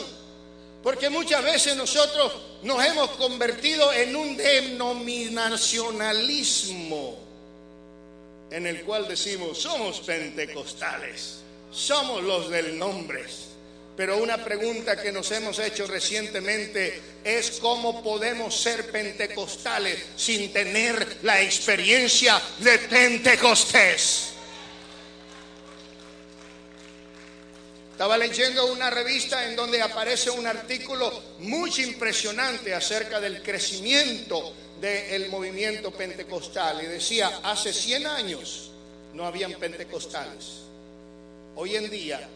Porque 0.81 1.09
muchas 1.09 1.43
veces 1.43 1.75
nosotros 1.75 2.31
nos 2.63 2.81
hemos 2.85 3.09
convertido 3.11 3.91
en 3.91 4.15
un 4.15 4.37
denominacionalismo 4.37 7.17
en 8.49 8.65
el 8.65 8.83
cual 8.83 9.05
decimos, 9.07 9.57
somos 9.57 9.99
pentecostales, 9.99 11.39
somos 11.71 12.23
los 12.23 12.49
del 12.49 12.79
nombre 12.79 13.25
pero 13.97 14.19
una 14.19 14.37
pregunta 14.37 15.01
que 15.01 15.11
nos 15.11 15.31
hemos 15.31 15.57
hecho 15.57 15.87
recientemente 15.87 17.01
es 17.23 17.57
cómo 17.59 18.03
podemos 18.03 18.55
ser 18.55 18.91
pentecostales 18.91 19.97
sin 20.15 20.53
tener 20.53 21.17
la 21.23 21.41
experiencia 21.41 22.39
de 22.59 22.77
Pentecostés. 22.77 24.33
Estaba 27.91 28.19
leyendo 28.19 28.71
una 28.71 28.91
revista 28.91 29.49
en 29.49 29.55
donde 29.55 29.81
aparece 29.81 30.29
un 30.29 30.45
artículo 30.45 31.11
muy 31.39 31.71
impresionante 31.81 32.75
acerca 32.75 33.19
del 33.19 33.41
crecimiento 33.41 34.53
del 34.79 35.27
movimiento 35.29 35.89
pentecostal 35.89 36.83
y 36.83 36.85
decía, 36.85 37.39
hace 37.41 37.73
100 37.73 38.05
años 38.05 38.69
no 39.15 39.25
habían 39.25 39.53
pentecostales. 39.53 40.67
Hoy 41.55 41.75
en 41.75 41.89
día 41.89 42.29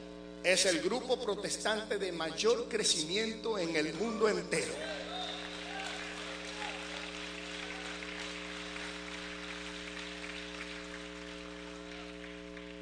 es 0.43 0.65
el 0.65 0.82
grupo 0.82 1.19
protestante 1.19 1.97
de 1.97 2.12
mayor 2.12 2.67
crecimiento 2.67 3.58
en 3.58 3.75
el 3.75 3.93
mundo 3.93 4.27
entero. 4.27 4.73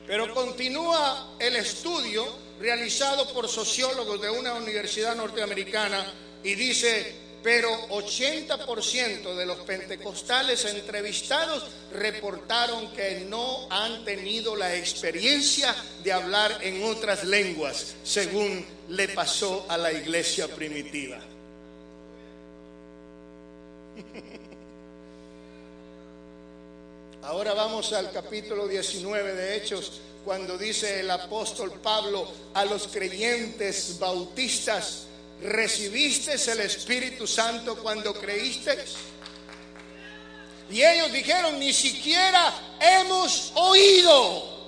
Pero 0.08 0.34
continúa 0.34 1.36
el 1.40 1.56
estudio 1.56 2.26
realizado 2.60 3.32
por 3.32 3.48
sociólogos 3.48 4.20
de 4.20 4.30
una 4.30 4.56
universidad 4.56 5.16
norteamericana 5.16 6.12
y 6.44 6.56
dice, 6.56 7.29
pero 7.42 7.70
80% 7.90 9.36
de 9.36 9.46
los 9.46 9.60
pentecostales 9.60 10.66
entrevistados 10.66 11.66
reportaron 11.94 12.92
que 12.92 13.26
no 13.30 13.68
han 13.70 14.04
tenido 14.04 14.56
la 14.56 14.76
experiencia 14.76 15.76
de 16.04 16.12
hablar 16.12 16.60
en 16.62 16.84
otras 16.84 17.24
lenguas, 17.24 17.96
según 18.04 18.66
le 18.90 19.10
pasó 19.10 19.66
a 19.70 19.78
la 19.78 19.92
iglesia 19.94 20.48
primitiva. 20.48 21.20
Ahora 27.24 27.54
vamos 27.54 27.94
al 27.94 28.12
capítulo 28.12 28.68
19 28.68 29.34
de 29.36 29.56
Hechos, 29.56 30.02
cuando 30.26 30.58
dice 30.58 31.00
el 31.02 31.12
apóstol 31.12 31.72
Pablo 31.82 32.28
a 32.54 32.66
los 32.66 32.88
creyentes 32.88 33.98
bautistas, 34.00 35.09
¿recibiste 35.42 36.34
el 36.52 36.60
Espíritu 36.62 37.26
Santo 37.26 37.78
cuando 37.78 38.14
creíste? 38.14 38.86
Y 40.70 40.84
ellos 40.84 41.12
dijeron, 41.12 41.58
ni 41.60 41.74
siquiera 41.74 42.54
hemos 42.80 43.52
oído. 43.56 44.60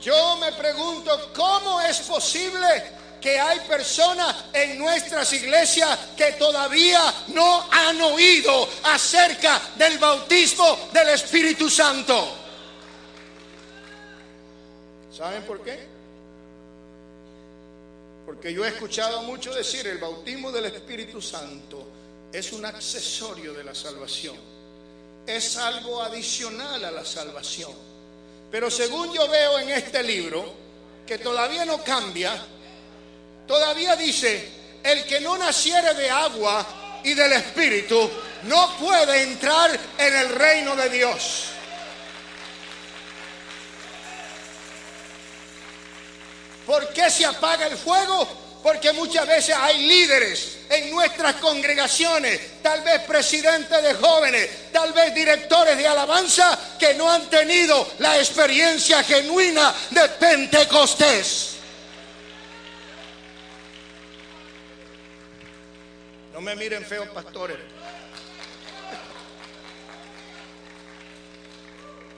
Yo 0.00 0.36
me 0.36 0.52
pregunto, 0.52 1.32
¿cómo 1.34 1.80
es 1.80 1.98
posible 2.00 2.98
que 3.20 3.38
hay 3.38 3.58
personas 3.60 4.34
en 4.52 4.78
nuestras 4.78 5.32
iglesias 5.32 5.98
que 6.16 6.32
todavía 6.32 7.02
no 7.28 7.66
han 7.70 8.00
oído 8.00 8.68
acerca 8.84 9.60
del 9.76 9.98
bautismo 9.98 10.88
del 10.92 11.10
Espíritu 11.10 11.68
Santo? 11.68 12.37
¿Saben 15.18 15.42
por 15.42 15.64
qué? 15.64 15.76
Porque 18.24 18.52
yo 18.52 18.64
he 18.64 18.68
escuchado 18.68 19.22
mucho 19.22 19.52
decir 19.52 19.84
el 19.88 19.98
bautismo 19.98 20.52
del 20.52 20.66
Espíritu 20.66 21.20
Santo 21.20 21.88
es 22.32 22.52
un 22.52 22.64
accesorio 22.64 23.52
de 23.52 23.64
la 23.64 23.74
salvación. 23.74 24.36
Es 25.26 25.56
algo 25.56 26.00
adicional 26.00 26.84
a 26.84 26.92
la 26.92 27.04
salvación. 27.04 27.72
Pero 28.48 28.70
según 28.70 29.12
yo 29.12 29.28
veo 29.28 29.58
en 29.58 29.70
este 29.70 30.04
libro, 30.04 30.54
que 31.04 31.18
todavía 31.18 31.64
no 31.64 31.82
cambia, 31.82 32.40
todavía 33.44 33.96
dice, 33.96 34.48
el 34.84 35.02
que 35.02 35.20
no 35.20 35.36
naciere 35.36 35.94
de 35.94 36.10
agua 36.10 37.00
y 37.02 37.14
del 37.14 37.32
Espíritu 37.32 38.08
no 38.44 38.76
puede 38.78 39.24
entrar 39.24 39.76
en 39.98 40.14
el 40.14 40.28
reino 40.28 40.76
de 40.76 40.88
Dios. 40.90 41.57
¿Por 46.68 46.86
qué 46.90 47.10
se 47.10 47.24
apaga 47.24 47.66
el 47.66 47.78
fuego? 47.78 48.28
Porque 48.62 48.92
muchas 48.92 49.26
veces 49.26 49.56
hay 49.58 49.88
líderes 49.88 50.58
en 50.68 50.90
nuestras 50.90 51.36
congregaciones, 51.36 52.60
tal 52.60 52.82
vez 52.82 53.00
presidentes 53.04 53.82
de 53.82 53.94
jóvenes, 53.94 54.70
tal 54.70 54.92
vez 54.92 55.14
directores 55.14 55.78
de 55.78 55.88
alabanza, 55.88 56.76
que 56.78 56.92
no 56.92 57.10
han 57.10 57.30
tenido 57.30 57.90
la 58.00 58.18
experiencia 58.18 59.02
genuina 59.02 59.74
de 59.88 60.08
Pentecostés. 60.10 61.54
No 66.34 66.42
me 66.42 66.54
miren 66.54 66.84
feos, 66.84 67.08
pastores. 67.08 67.56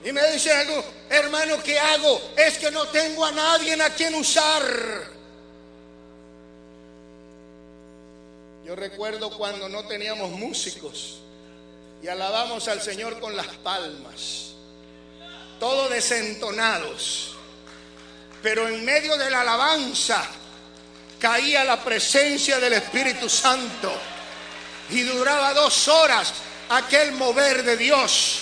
Y 0.03 0.11
me 0.11 0.31
dice 0.31 0.51
algo, 0.51 0.83
hermano, 1.09 1.61
¿qué 1.61 1.77
hago? 1.77 2.19
Es 2.35 2.57
que 2.57 2.71
no 2.71 2.87
tengo 2.87 3.23
a 3.23 3.31
nadie 3.31 3.79
a 3.81 3.89
quien 3.93 4.15
usar. 4.15 4.63
Yo 8.65 8.75
recuerdo 8.75 9.29
cuando 9.37 9.69
no 9.69 9.85
teníamos 9.85 10.31
músicos 10.31 11.19
y 12.01 12.07
alabamos 12.07 12.67
al 12.67 12.81
Señor 12.81 13.19
con 13.19 13.35
las 13.35 13.47
palmas, 13.47 14.53
todos 15.59 15.91
desentonados. 15.91 17.35
Pero 18.41 18.67
en 18.67 18.83
medio 18.83 19.17
de 19.17 19.29
la 19.29 19.41
alabanza 19.41 20.25
caía 21.19 21.63
la 21.63 21.83
presencia 21.83 22.59
del 22.59 22.73
Espíritu 22.73 23.29
Santo 23.29 23.93
y 24.89 25.01
duraba 25.01 25.53
dos 25.53 25.87
horas 25.87 26.33
aquel 26.69 27.11
mover 27.11 27.63
de 27.63 27.77
Dios 27.77 28.39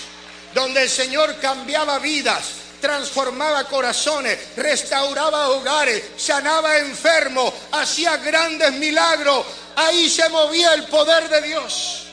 donde 0.54 0.84
el 0.84 0.90
Señor 0.90 1.38
cambiaba 1.40 2.00
vidas, 2.00 2.54
transformaba 2.82 3.66
corazones, 3.66 4.56
restauraba 4.56 5.50
hogares, 5.50 6.04
sanaba 6.18 6.78
enfermos, 6.78 7.54
hacía 7.72 8.18
grandes 8.18 8.72
milagros. 8.74 9.46
Ahí 9.76 10.10
se 10.10 10.28
movía 10.30 10.74
el 10.74 10.86
poder 10.86 11.30
de 11.30 11.42
Dios. 11.42 12.06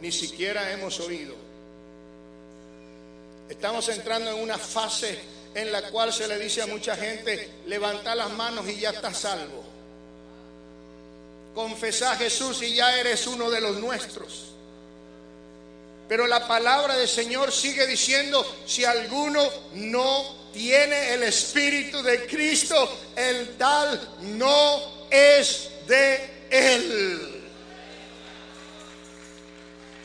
Ni 0.00 0.12
siquiera 0.12 0.70
hemos 0.72 1.00
oído. 1.00 1.34
Estamos 3.48 3.88
entrando 3.88 4.30
en 4.30 4.42
una 4.42 4.58
fase 4.58 5.18
en 5.54 5.72
la 5.72 5.82
cual 5.90 6.12
se 6.12 6.28
le 6.28 6.38
dice 6.38 6.62
a 6.62 6.66
mucha 6.66 6.94
gente, 6.94 7.50
levanta 7.66 8.14
las 8.14 8.30
manos 8.30 8.68
y 8.68 8.78
ya 8.80 8.90
está 8.90 9.12
salvo. 9.12 9.77
Confesá 11.54 12.12
a 12.12 12.16
Jesús 12.16 12.62
y 12.62 12.74
ya 12.74 12.98
eres 12.98 13.26
uno 13.26 13.50
de 13.50 13.60
los 13.60 13.78
nuestros. 13.78 14.48
Pero 16.08 16.26
la 16.26 16.48
palabra 16.48 16.96
del 16.96 17.08
Señor 17.08 17.52
sigue 17.52 17.86
diciendo, 17.86 18.44
si 18.66 18.84
alguno 18.84 19.46
no 19.74 20.50
tiene 20.52 21.12
el 21.14 21.22
Espíritu 21.24 22.02
de 22.02 22.26
Cristo, 22.26 22.98
el 23.14 23.56
tal 23.58 24.16
no 24.22 25.06
es 25.10 25.70
de 25.86 26.30
él. 26.50 27.37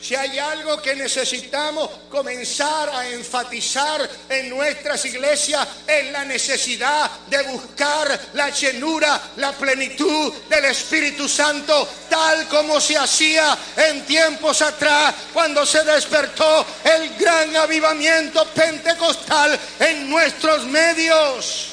Si 0.04 0.14
hay 0.14 0.38
algo 0.38 0.82
que 0.82 0.94
necesitamos 0.94 1.88
comenzar 2.10 2.90
a 2.90 3.08
enfatizar 3.08 4.06
en 4.28 4.50
nuestras 4.50 5.02
iglesias 5.06 5.66
es 5.86 6.12
la 6.12 6.26
necesidad 6.26 7.10
de 7.26 7.42
buscar 7.44 8.20
la 8.34 8.50
llenura, 8.50 9.18
la 9.38 9.52
plenitud 9.52 10.30
del 10.50 10.66
Espíritu 10.66 11.26
Santo, 11.26 11.88
tal 12.10 12.46
como 12.48 12.82
se 12.82 12.98
hacía 12.98 13.56
en 13.78 14.04
tiempos 14.04 14.60
atrás 14.60 15.14
cuando 15.32 15.64
se 15.64 15.82
despertó 15.84 16.66
el 16.84 17.16
gran 17.16 17.56
avivamiento 17.56 18.44
pentecostal 18.48 19.58
en 19.80 20.10
nuestros 20.10 20.66
medios. 20.66 21.68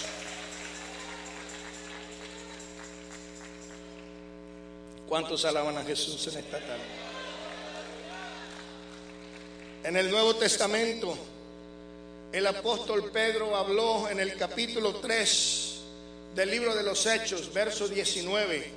¿Cuántos 5.06 5.44
alaban 5.44 5.78
a 5.78 5.84
Jesús 5.84 6.26
en 6.28 6.40
esta 6.40 6.60
tarde? 6.60 7.11
En 9.84 9.98
el 9.98 10.12
Nuevo 10.12 10.36
Testamento, 10.36 11.18
el 12.32 12.46
apóstol 12.46 13.10
Pedro 13.12 13.56
habló 13.56 14.08
en 14.10 14.20
el 14.20 14.36
capítulo 14.36 14.98
3 14.98 15.80
del 16.36 16.52
libro 16.52 16.76
de 16.76 16.84
los 16.84 17.04
Hechos, 17.08 17.52
verso 17.52 17.88
19, 17.88 18.70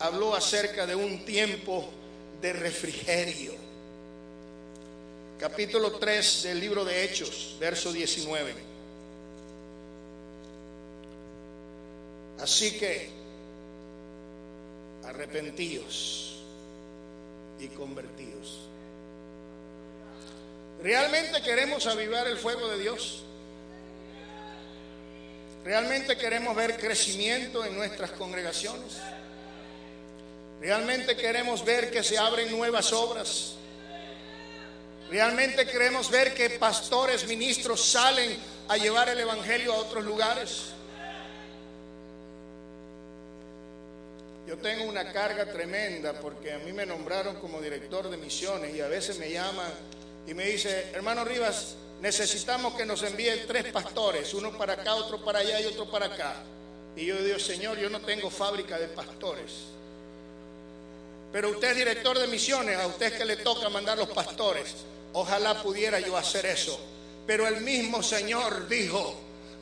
habló 0.00 0.34
acerca 0.34 0.86
de 0.86 0.94
un 0.94 1.26
tiempo 1.26 1.90
de 2.40 2.54
refrigerio. 2.54 3.52
Capítulo 5.38 5.92
3 5.98 6.44
del 6.44 6.58
libro 6.58 6.86
de 6.86 7.04
Hechos, 7.04 7.56
verso 7.60 7.92
19. 7.92 8.54
Así 12.40 12.78
que 12.78 13.10
arrepentíos 15.04 16.36
y 17.60 17.68
convertíos. 17.68 18.68
¿Realmente 20.84 21.40
queremos 21.40 21.86
avivar 21.86 22.28
el 22.28 22.36
fuego 22.36 22.68
de 22.68 22.78
Dios? 22.78 23.22
¿Realmente 25.64 26.14
queremos 26.18 26.54
ver 26.54 26.76
crecimiento 26.76 27.64
en 27.64 27.74
nuestras 27.74 28.10
congregaciones? 28.10 28.98
¿Realmente 30.60 31.16
queremos 31.16 31.64
ver 31.64 31.90
que 31.90 32.02
se 32.02 32.18
abren 32.18 32.50
nuevas 32.54 32.92
obras? 32.92 33.54
¿Realmente 35.08 35.64
queremos 35.64 36.10
ver 36.10 36.34
que 36.34 36.50
pastores, 36.50 37.26
ministros 37.26 37.82
salen 37.82 38.36
a 38.68 38.76
llevar 38.76 39.08
el 39.08 39.20
Evangelio 39.20 39.72
a 39.72 39.78
otros 39.78 40.04
lugares? 40.04 40.64
Yo 44.46 44.58
tengo 44.58 44.84
una 44.84 45.10
carga 45.14 45.46
tremenda 45.50 46.12
porque 46.20 46.52
a 46.52 46.58
mí 46.58 46.74
me 46.74 46.84
nombraron 46.84 47.36
como 47.36 47.62
director 47.62 48.10
de 48.10 48.18
misiones 48.18 48.74
y 48.74 48.82
a 48.82 48.88
veces 48.88 49.18
me 49.18 49.30
llaman 49.30 49.72
y 50.26 50.34
me 50.34 50.46
dice, 50.46 50.90
hermano 50.94 51.24
Rivas, 51.24 51.74
necesitamos 52.00 52.74
que 52.74 52.86
nos 52.86 53.02
envíen 53.02 53.46
tres 53.46 53.72
pastores, 53.72 54.32
uno 54.34 54.56
para 54.56 54.74
acá, 54.74 54.94
otro 54.94 55.22
para 55.24 55.40
allá 55.40 55.60
y 55.60 55.66
otro 55.66 55.90
para 55.90 56.06
acá. 56.06 56.34
Y 56.96 57.06
yo 57.06 57.16
digo, 57.22 57.38
Señor, 57.38 57.78
yo 57.78 57.90
no 57.90 58.00
tengo 58.00 58.30
fábrica 58.30 58.78
de 58.78 58.88
pastores. 58.88 59.52
Pero 61.32 61.50
usted 61.50 61.72
es 61.72 61.76
director 61.76 62.18
de 62.18 62.26
misiones, 62.28 62.78
a 62.78 62.86
usted 62.86 63.06
es 63.06 63.12
que 63.14 63.24
le 63.24 63.36
toca 63.36 63.68
mandar 63.68 63.98
los 63.98 64.08
pastores. 64.08 64.74
Ojalá 65.12 65.62
pudiera 65.62 65.98
yo 65.98 66.16
hacer 66.16 66.46
eso. 66.46 66.78
Pero 67.26 67.46
el 67.48 67.60
mismo 67.60 68.02
Señor 68.02 68.68
dijo, 68.68 69.18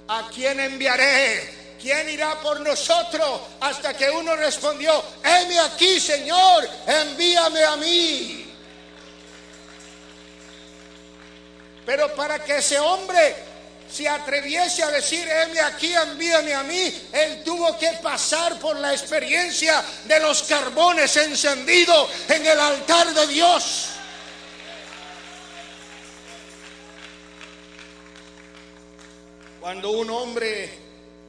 ¿a 0.08 0.28
quién 0.34 0.60
enviaré? 0.60 1.62
¿Quién 1.80 2.08
irá 2.10 2.40
por 2.40 2.60
nosotros? 2.60 3.40
Hasta 3.60 3.96
que 3.96 4.10
uno 4.10 4.36
respondió, 4.36 5.02
heme 5.24 5.58
aquí, 5.60 5.98
Señor, 5.98 6.68
envíame 6.86 7.64
a 7.64 7.76
mí. 7.76 8.41
Pero 11.84 12.14
para 12.14 12.38
que 12.44 12.58
ese 12.58 12.78
hombre 12.78 13.34
se 13.92 14.08
atreviese 14.08 14.82
a 14.82 14.90
decir, 14.90 15.28
heme 15.28 15.60
aquí, 15.60 15.92
envíame 15.92 16.54
a 16.54 16.62
mí, 16.62 17.08
él 17.12 17.42
tuvo 17.44 17.76
que 17.78 17.90
pasar 18.02 18.58
por 18.58 18.76
la 18.78 18.92
experiencia 18.92 19.84
de 20.04 20.18
los 20.20 20.44
carbones 20.44 21.14
encendidos 21.16 22.08
en 22.28 22.46
el 22.46 22.58
altar 22.58 23.12
de 23.12 23.26
Dios. 23.26 23.88
Cuando 29.60 29.90
un 29.90 30.10
hombre 30.10 30.70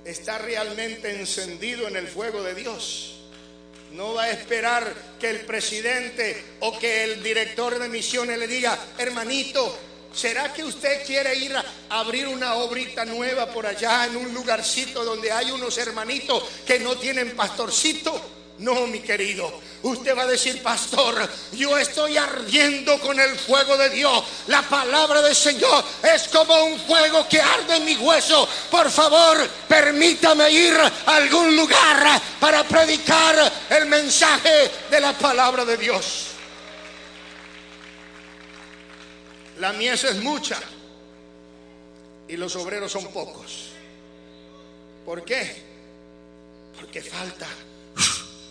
está 0.05 0.37
realmente 0.37 1.11
encendido 1.19 1.87
en 1.87 1.97
el 1.97 2.07
fuego 2.07 2.41
de 2.41 2.55
Dios, 2.55 3.19
no 3.91 4.15
va 4.15 4.23
a 4.23 4.31
esperar 4.31 4.91
que 5.19 5.29
el 5.29 5.41
presidente 5.41 6.43
o 6.61 6.79
que 6.79 7.03
el 7.03 7.21
director 7.21 7.77
de 7.77 7.89
misiones 7.89 8.39
le 8.39 8.47
diga, 8.47 8.77
hermanito, 8.97 9.77
¿Será 10.13 10.53
que 10.53 10.63
usted 10.63 11.05
quiere 11.05 11.35
ir 11.35 11.55
a 11.55 11.65
abrir 11.89 12.27
una 12.27 12.55
obrita 12.55 13.03
nueva 13.03 13.47
por 13.47 13.65
allá 13.65 14.05
en 14.05 14.15
un 14.15 14.33
lugarcito 14.33 15.03
donde 15.03 15.31
hay 15.31 15.49
unos 15.49 15.77
hermanitos 15.77 16.43
que 16.65 16.79
no 16.79 16.95
tienen 16.95 17.35
pastorcito? 17.35 18.21
No, 18.59 18.85
mi 18.85 18.99
querido. 18.99 19.51
Usted 19.81 20.15
va 20.15 20.21
a 20.21 20.27
decir, 20.27 20.61
pastor, 20.61 21.27
yo 21.53 21.75
estoy 21.77 22.15
ardiendo 22.15 22.99
con 22.99 23.19
el 23.19 23.35
fuego 23.35 23.75
de 23.75 23.89
Dios. 23.89 24.23
La 24.47 24.61
palabra 24.61 25.21
del 25.23 25.35
Señor 25.35 25.83
es 26.03 26.27
como 26.27 26.63
un 26.63 26.79
fuego 26.79 27.27
que 27.27 27.41
arde 27.41 27.77
en 27.77 27.85
mi 27.85 27.95
hueso. 27.95 28.47
Por 28.69 28.91
favor, 28.91 29.49
permítame 29.67 30.49
ir 30.51 30.75
a 30.75 31.15
algún 31.15 31.55
lugar 31.55 32.21
para 32.39 32.63
predicar 32.63 33.51
el 33.71 33.87
mensaje 33.87 34.69
de 34.91 35.01
la 35.01 35.13
palabra 35.13 35.65
de 35.65 35.75
Dios. 35.75 36.32
La 39.63 39.71
mies 39.71 40.03
es 40.03 40.17
mucha 40.17 40.59
y 42.27 42.35
los 42.35 42.53
obreros 42.57 42.91
son 42.91 43.07
pocos. 43.13 43.69
¿Por 45.05 45.23
qué? 45.23 45.55
Porque 46.77 47.01
falta 47.01 47.47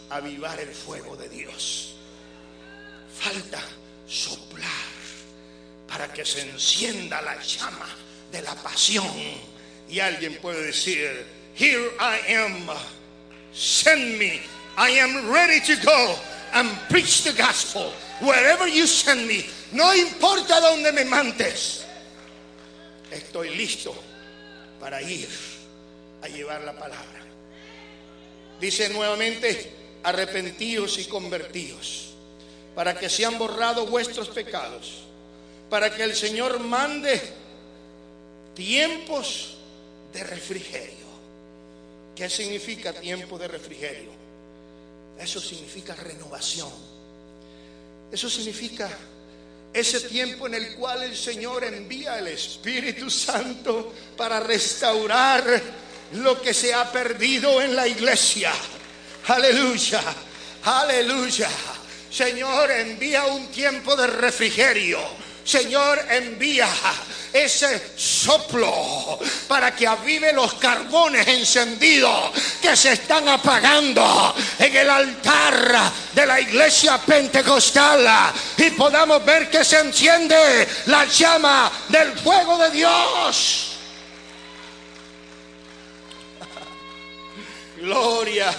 avivar 0.09 0.59
el 0.59 0.71
fuego 0.71 1.15
de 1.15 1.29
Dios. 1.29 1.97
Falta 3.15 3.61
soplar 4.09 4.71
para 5.87 6.11
que 6.11 6.25
se 6.25 6.49
encienda 6.49 7.21
la 7.21 7.39
llama 7.43 7.91
de 8.33 8.41
la 8.41 8.55
pasión. 8.55 9.13
Y 9.91 10.01
alguien 10.01 10.39
puede 10.41 10.65
decir, 10.65 11.27
here 11.55 11.91
I 12.01 12.33
am, 12.37 12.69
send 13.53 14.19
me, 14.19 14.41
I 14.79 14.99
am 14.99 15.31
ready 15.31 15.61
to 15.61 15.77
go 15.85 16.17
and 16.55 16.71
preach 16.89 17.23
the 17.23 17.35
gospel 17.35 17.93
wherever 18.23 18.67
you 18.67 18.87
send 18.87 19.29
me. 19.29 19.45
No 19.73 19.95
importa 19.95 20.61
dónde 20.61 20.93
me 20.93 21.05
mandes, 21.05 21.85
estoy 23.11 23.55
listo 23.57 23.95
para 24.79 25.01
ir 25.01 25.29
a 26.23 26.29
llevar 26.29 26.61
la 26.61 26.79
palabra. 26.79 27.21
Dice 28.61 28.91
nuevamente, 28.91 29.73
arrepentíos 30.03 30.99
y 30.99 31.07
convertíos, 31.07 32.11
para 32.75 32.99
que 32.99 33.09
sean 33.09 33.39
borrados 33.39 33.89
vuestros 33.89 34.29
pecados, 34.29 35.05
para 35.71 35.95
que 35.95 36.03
el 36.05 36.15
Señor 36.15 36.61
mande 36.61 37.21
tiempos 38.55 39.57
de 40.13 40.23
refrigerio. 40.23 41.03
¿Qué 42.15 42.29
significa 42.29 42.93
tiempo 42.93 43.39
de 43.39 43.49
refrigerio? 43.49 44.11
Eso 45.19 45.41
significa 45.41 45.95
renovación. 45.95 46.71
Eso 48.13 48.29
significa 48.29 48.91
ese 49.73 50.01
tiempo 50.01 50.47
en 50.47 50.55
el 50.55 50.75
cual 50.75 51.03
el 51.03 51.17
Señor 51.17 51.65
envía 51.65 52.19
el 52.19 52.29
Espíritu 52.29 53.11
Santo 53.11 53.95
para 54.17 54.41
restaurar 54.41 55.45
lo 56.13 56.41
que 56.41 56.53
se 56.53 56.75
ha 56.75 56.91
perdido 56.93 57.61
en 57.63 57.75
la 57.75 57.89
iglesia. 57.89 58.53
Aleluya, 59.29 60.03
aleluya. 60.65 61.49
Señor, 62.11 62.71
envía 62.71 63.25
un 63.27 63.47
tiempo 63.49 63.97
de 63.97 64.07
refrigerio. 64.07 65.01
Señor, 65.45 65.99
envía 66.09 66.69
ese 67.33 67.93
soplo 67.97 69.19
para 69.49 69.75
que 69.75 69.87
avive 69.87 70.33
los 70.33 70.55
carbones 70.55 71.27
encendidos 71.27 72.31
que 72.61 72.77
se 72.77 72.93
están 72.93 73.29
apagando 73.29 74.35
en 74.59 74.77
el 74.77 74.89
altar 74.89 75.93
de 76.15 76.27
la 76.27 76.41
iglesia 76.41 76.99
pentecostal 76.99 78.33
y 78.57 78.71
podamos 78.71 79.25
ver 79.25 79.51
que 79.51 79.65
se 79.65 79.81
enciende 79.81 80.69
la 80.87 81.05
llama 81.07 81.73
del 81.89 82.13
fuego 82.19 82.59
de 82.59 82.71
Dios. 82.71 83.69
Gloria. 87.79 88.55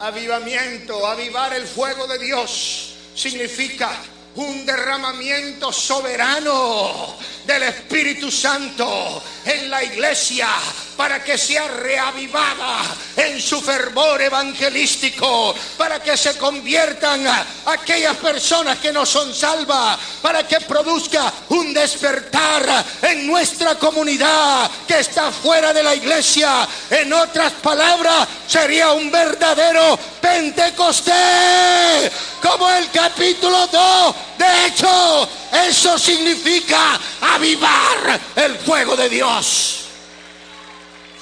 Avivamiento, 0.00 1.06
avivar 1.06 1.54
el 1.54 1.66
fuego 1.66 2.06
de 2.08 2.18
Dios 2.18 2.94
significa 3.14 3.96
un 4.36 4.64
derramamiento 4.64 5.72
soberano 5.72 7.16
del 7.46 7.64
Espíritu 7.64 8.30
Santo 8.30 9.22
en 9.44 9.70
la 9.70 9.82
iglesia 9.82 10.48
para 10.96 11.22
que 11.22 11.36
sea 11.36 11.66
reavivada 11.68 12.82
en 13.16 13.40
su 13.40 13.60
fervor 13.60 14.20
evangelístico, 14.20 15.54
para 15.76 16.00
que 16.00 16.16
se 16.16 16.36
conviertan 16.38 17.26
aquellas 17.66 18.16
personas 18.18 18.78
que 18.78 18.92
no 18.92 19.04
son 19.04 19.34
salvas, 19.34 19.98
para 20.20 20.46
que 20.46 20.60
produzca 20.60 21.32
un 21.48 21.74
despertar 21.74 22.84
en 23.02 23.26
nuestra 23.26 23.74
comunidad 23.76 24.70
que 24.86 25.00
está 25.00 25.30
fuera 25.32 25.72
de 25.72 25.82
la 25.82 25.94
iglesia. 25.94 26.68
En 26.90 27.12
otras 27.12 27.52
palabras, 27.54 28.28
sería 28.46 28.92
un 28.92 29.10
verdadero 29.10 29.98
Pentecostés, 30.20 32.12
como 32.40 32.70
el 32.70 32.90
capítulo 32.90 33.66
2. 33.66 34.14
De 34.38 34.66
hecho, 34.66 35.28
eso 35.66 35.98
significa 35.98 36.98
avivar 37.20 38.20
el 38.36 38.56
fuego 38.58 38.96
de 38.96 39.08
Dios. 39.08 39.31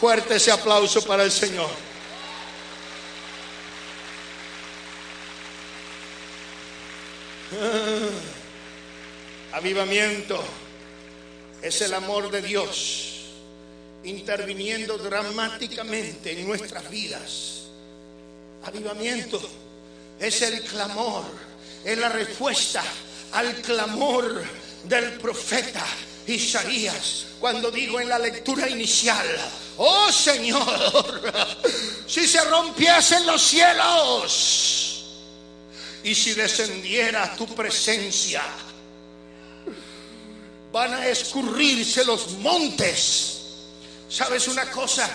Fuerte 0.00 0.36
ese 0.36 0.50
aplauso 0.50 1.02
para 1.02 1.22
el 1.22 1.30
Señor. 1.30 1.70
Ah, 7.52 9.58
avivamiento 9.58 10.42
es 11.62 11.80
el 11.82 11.94
amor 11.94 12.30
de 12.30 12.42
Dios 12.42 13.06
interviniendo 14.02 14.98
dramáticamente 14.98 16.32
en 16.32 16.48
nuestras 16.48 16.90
vidas. 16.90 17.66
Avivamiento 18.64 19.40
es 20.18 20.42
el 20.42 20.62
clamor, 20.62 21.24
es 21.84 21.96
la 21.96 22.08
respuesta 22.08 22.82
al 23.32 23.54
clamor 23.56 24.42
del 24.84 25.12
profeta 25.12 25.86
Isaías 26.26 27.26
cuando 27.40 27.70
digo 27.70 28.00
en 28.00 28.08
la 28.08 28.18
lectura 28.18 28.68
inicial, 28.68 29.26
oh 29.78 30.12
Señor, 30.12 31.32
si 32.06 32.26
se 32.26 32.44
rompiesen 32.44 33.26
los 33.26 33.40
cielos 33.40 35.04
y 36.04 36.14
si 36.14 36.34
descendiera 36.34 37.34
tu 37.36 37.46
presencia, 37.54 38.42
van 40.72 40.94
a 40.94 41.06
escurrirse 41.08 42.04
los 42.04 42.32
montes. 42.32 43.38
¿Sabes 44.08 44.48
una 44.48 44.70
cosa? 44.70 45.08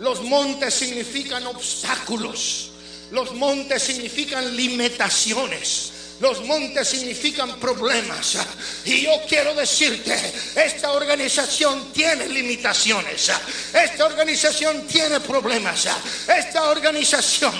Los 0.00 0.22
montes 0.22 0.74
significan 0.74 1.46
obstáculos. 1.46 2.70
Los 3.10 3.32
montes 3.34 3.82
significan 3.82 4.56
limitaciones. 4.56 5.92
Los 6.20 6.44
montes 6.44 6.86
significan 6.86 7.58
problemas. 7.58 8.36
Y 8.84 9.02
yo 9.02 9.12
quiero 9.26 9.54
decirte, 9.54 10.14
esta 10.54 10.92
organización 10.92 11.90
tiene 11.92 12.28
limitaciones. 12.28 13.32
Esta 13.72 14.04
organización 14.04 14.86
tiene 14.86 15.18
problemas. 15.20 15.88
Esta 16.28 16.64
organización 16.64 17.54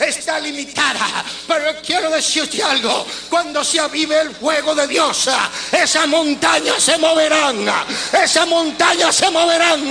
está 0.00 0.40
limitada. 0.40 1.24
Pero 1.46 1.76
quiero 1.86 2.10
decirte 2.10 2.60
algo. 2.60 3.06
Cuando 3.28 3.62
se 3.62 3.78
avive 3.78 4.20
el 4.20 4.34
fuego 4.34 4.74
de 4.74 4.88
Dios, 4.88 5.30
esa 5.70 6.06
montaña 6.08 6.80
se 6.80 6.98
moverán. 6.98 7.64
Esa 8.12 8.44
montaña 8.44 9.12
se 9.12 9.30
moverán. 9.30 9.88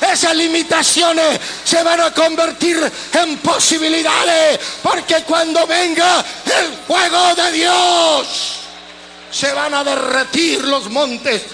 Esas 0.00 0.36
limitaciones 0.36 1.40
se 1.64 1.82
van 1.82 2.00
a 2.00 2.14
convertir 2.14 2.78
en 3.12 3.38
posibilidades. 3.38 4.60
Porque 4.84 5.24
cuando 5.24 5.66
venga 5.66 6.24
el 6.44 6.72
fuego 6.86 7.34
de 7.34 7.52
Dios, 7.52 7.55
Dios. 7.56 8.60
Se 9.30 9.52
van 9.52 9.72
a 9.74 9.82
derretir 9.82 10.62
los 10.64 10.90
montes. 10.90 11.46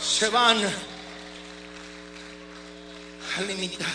Se 0.00 0.28
van 0.28 0.58
a 3.36 3.40
limitar 3.42 3.86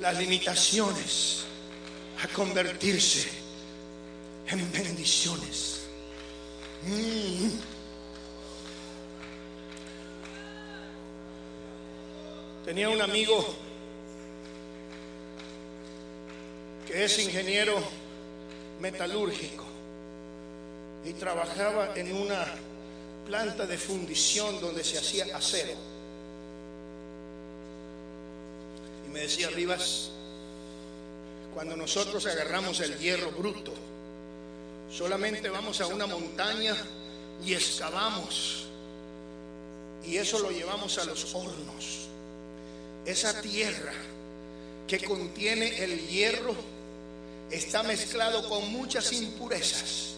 las 0.00 0.16
limitaciones, 0.16 1.44
a 2.22 2.28
convertirse 2.28 3.30
en 4.48 4.72
bendiciones. 4.72 5.80
Mm. 6.82 7.48
Tenía 12.64 12.88
un 12.88 13.00
amigo 13.00 13.65
que 16.86 17.04
es 17.04 17.18
ingeniero 17.18 17.76
metalúrgico 18.80 19.64
y 21.04 21.12
trabajaba 21.14 21.94
en 21.96 22.12
una 22.14 22.44
planta 23.26 23.66
de 23.66 23.76
fundición 23.76 24.60
donde 24.60 24.84
se 24.84 24.98
hacía 24.98 25.36
acero. 25.36 25.74
Y 29.06 29.10
me 29.10 29.20
decía 29.20 29.50
Rivas, 29.50 30.10
cuando 31.54 31.76
nosotros 31.76 32.26
agarramos 32.26 32.80
el 32.80 32.98
hierro 32.98 33.30
bruto, 33.32 33.72
solamente 34.90 35.48
vamos 35.48 35.80
a 35.80 35.86
una 35.86 36.06
montaña 36.06 36.76
y 37.44 37.54
excavamos 37.54 38.66
y 40.06 40.18
eso 40.18 40.38
lo 40.38 40.50
llevamos 40.50 40.98
a 40.98 41.04
los 41.04 41.34
hornos. 41.34 42.06
Esa 43.04 43.40
tierra 43.40 43.92
que 44.86 45.00
contiene 45.00 45.82
el 45.82 45.98
hierro 46.08 46.54
está 47.50 47.82
mezclado 47.82 48.48
con 48.48 48.70
muchas 48.70 49.12
impurezas. 49.12 50.14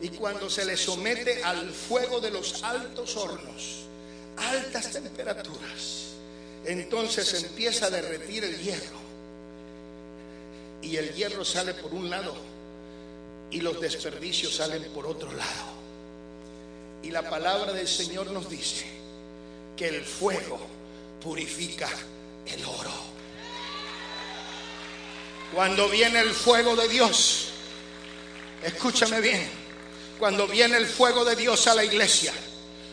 Y 0.00 0.10
cuando 0.10 0.48
se 0.48 0.64
le 0.64 0.76
somete 0.76 1.42
al 1.42 1.70
fuego 1.70 2.20
de 2.20 2.30
los 2.30 2.62
altos 2.62 3.16
hornos, 3.16 3.80
altas 4.36 4.92
temperaturas, 4.92 6.08
entonces 6.64 7.34
empieza 7.42 7.86
a 7.86 7.90
derretir 7.90 8.44
el 8.44 8.58
hierro. 8.58 8.98
Y 10.82 10.96
el 10.96 11.12
hierro 11.14 11.44
sale 11.44 11.74
por 11.74 11.92
un 11.92 12.08
lado 12.08 12.36
y 13.50 13.60
los 13.60 13.80
desperdicios 13.80 14.54
salen 14.54 14.84
por 14.92 15.06
otro 15.06 15.32
lado. 15.32 15.78
Y 17.02 17.10
la 17.10 17.28
palabra 17.28 17.72
del 17.72 17.88
Señor 17.88 18.30
nos 18.30 18.48
dice 18.48 18.86
que 19.76 19.88
el 19.88 20.04
fuego 20.04 20.58
purifica 21.22 21.88
el 22.46 22.64
oro. 22.64 23.17
Cuando 25.54 25.88
viene 25.88 26.20
el 26.20 26.34
fuego 26.34 26.76
de 26.76 26.88
Dios, 26.88 27.48
escúchame 28.62 29.20
bien, 29.20 29.48
cuando 30.18 30.46
viene 30.46 30.76
el 30.76 30.86
fuego 30.86 31.24
de 31.24 31.36
Dios 31.36 31.66
a 31.66 31.74
la 31.74 31.84
iglesia, 31.84 32.32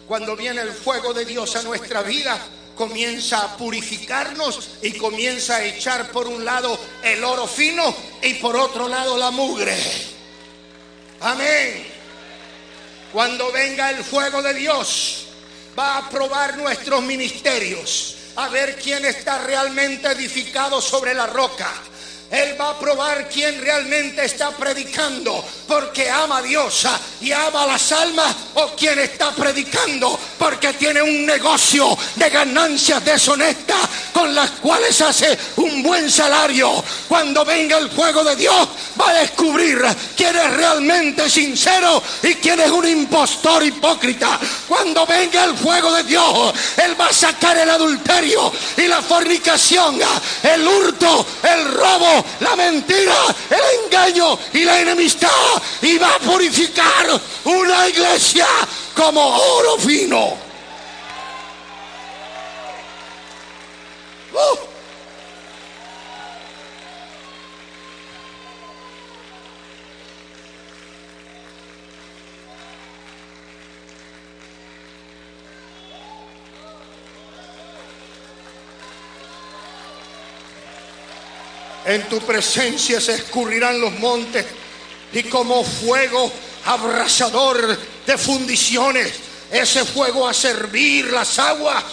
cuando 0.08 0.36
viene 0.36 0.62
el 0.62 0.72
fuego 0.72 1.14
de 1.14 1.26
Dios 1.26 1.56
a 1.56 1.64
nuestra 1.64 2.02
vida, 2.02 2.40
comienza 2.76 3.44
a 3.44 3.58
purificarnos 3.58 4.70
y 4.82 4.92
comienza 4.94 5.58
a 5.58 5.66
echar 5.66 6.12
por 6.12 6.28
un 6.28 6.46
lado 6.46 6.78
el 7.04 7.24
oro 7.24 7.48
fino 7.48 7.96
y 8.22 8.36
por 8.36 8.56
otro 8.56 8.88
lado 8.88 9.18
la 9.18 9.32
mugre. 9.32 9.76
Amén. 11.22 11.88
Cuando 13.12 13.52
venga 13.52 13.92
el 13.92 14.04
fuego 14.04 14.42
de 14.42 14.54
Dios, 14.54 15.26
va 15.78 15.98
a 15.98 16.10
probar 16.10 16.58
nuestros 16.58 17.02
ministerios, 17.02 18.16
a 18.36 18.50
ver 18.50 18.76
quién 18.76 19.06
está 19.06 19.40
realmente 19.40 20.10
edificado 20.10 20.82
sobre 20.82 21.14
la 21.14 21.26
roca. 21.26 21.72
Él 22.32 22.60
va 22.60 22.72
a 22.72 22.80
probar 22.80 23.30
quién 23.30 23.62
realmente 23.62 24.26
está 24.26 24.50
predicando 24.52 25.46
porque 25.68 26.10
ama 26.10 26.38
a 26.38 26.42
Dios 26.42 26.88
y 27.22 27.32
ama 27.32 27.64
a 27.64 27.68
las 27.68 27.92
almas 27.92 28.36
o 28.56 28.68
quien 28.76 28.98
está 29.00 29.32
predicando 29.32 30.20
porque 30.38 30.74
tiene 30.74 31.02
un 31.04 31.26
negocio 31.26 31.96
de 32.16 32.30
ganancias 32.30 33.06
deshonestas 33.06 33.78
con 34.12 34.34
las 34.34 34.52
cuales 34.52 35.00
hace 35.02 35.38
un 35.58 35.84
buen 35.84 36.10
salario. 36.10 36.84
Cuando 37.08 37.46
venga 37.46 37.78
el 37.78 37.92
fuego 37.92 38.24
de 38.24 38.36
Dios 38.36 38.68
va 39.00 39.10
a 39.12 39.20
descubrir 39.20 39.80
quién 40.18 40.36
es 40.36 40.54
realmente 40.54 41.30
sincero 41.30 42.02
y 42.24 42.34
quién 42.36 42.60
es 42.60 42.72
un 42.72 42.88
impostor 42.88 43.64
hipócrita. 43.64 44.40
Cuando 44.68 45.06
venga 45.06 45.44
el 45.44 45.56
fuego 45.56 45.94
de 45.94 46.04
Dios, 46.04 46.54
Él 46.84 47.00
va 47.00 47.08
a 47.08 47.14
sacar 47.14 47.56
el 47.58 47.70
adulterio 47.70 48.52
y 48.78 48.88
la 48.88 49.02
fornicación, 49.02 50.00
el 50.44 50.68
hurto, 50.68 51.26
el 51.44 51.72
robo 51.74 52.15
la 52.40 52.56
mentira, 52.56 53.16
el 53.50 53.86
engaño 53.86 54.38
y 54.54 54.64
la 54.64 54.82
enemistad 54.82 55.30
y 55.82 55.98
va 55.98 56.16
a 56.16 56.20
purificar 56.20 57.20
una 57.46 57.88
iglesia 57.88 58.48
como 58.96 59.22
oro 59.22 59.78
fino. 59.78 60.38
Uh. 64.34 64.75
En 81.86 82.10
tu 82.10 82.20
presencia 82.20 83.00
se 83.00 83.14
escurrirán 83.14 83.80
los 83.80 83.94
montes 84.00 84.46
y 85.14 85.24
como 85.24 85.64
fuego 85.64 86.32
abrasador 86.66 87.78
de 88.06 88.18
fundiciones, 88.18 89.14
ese 89.52 89.86
fuego 89.86 90.28
a 90.28 90.34
servir 90.34 91.12
las 91.12 91.38
aguas. 91.38 91.84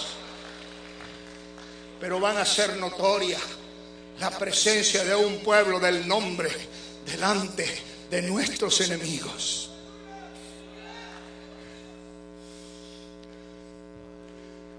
Pero 2.00 2.18
van 2.18 2.38
a 2.38 2.44
ser 2.46 2.76
notoria 2.76 3.38
la 4.18 4.31
presencia 4.31 5.05
de 5.05 5.14
un 5.14 5.40
pueblo 5.40 5.78
del 5.78 6.09
nombre 6.09 6.50
delante 7.05 7.66
de 8.11 8.22
nuestros 8.22 8.81
enemigos. 8.81 9.70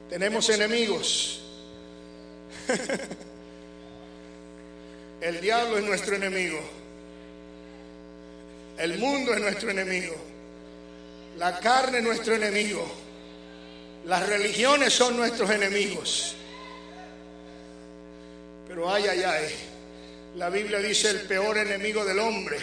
Tenemos 0.10 0.50
enemigos. 0.50 1.40
El 5.24 5.40
diablo 5.40 5.78
es 5.78 5.86
nuestro 5.86 6.18
enemigo. 6.18 6.60
El 8.78 8.98
mundo 9.00 9.34
es 9.34 9.40
nuestro 9.40 9.70
enemigo. 9.70 10.14
La 11.38 11.60
carne 11.60 12.00
es 12.00 12.04
nuestro 12.04 12.36
enemigo. 12.36 12.86
Las 14.06 14.28
religiones 14.28 14.92
son 14.92 15.16
nuestros 15.16 15.50
enemigos. 15.50 16.36
Pero 18.68 18.92
ay, 18.92 19.06
ay, 19.08 19.24
ay. 19.24 19.46
La 20.36 20.50
Biblia 20.50 20.80
dice 20.80 21.12
el 21.12 21.22
peor 21.22 21.58
enemigo 21.58 22.04
del 22.04 22.20
hombre 22.20 22.58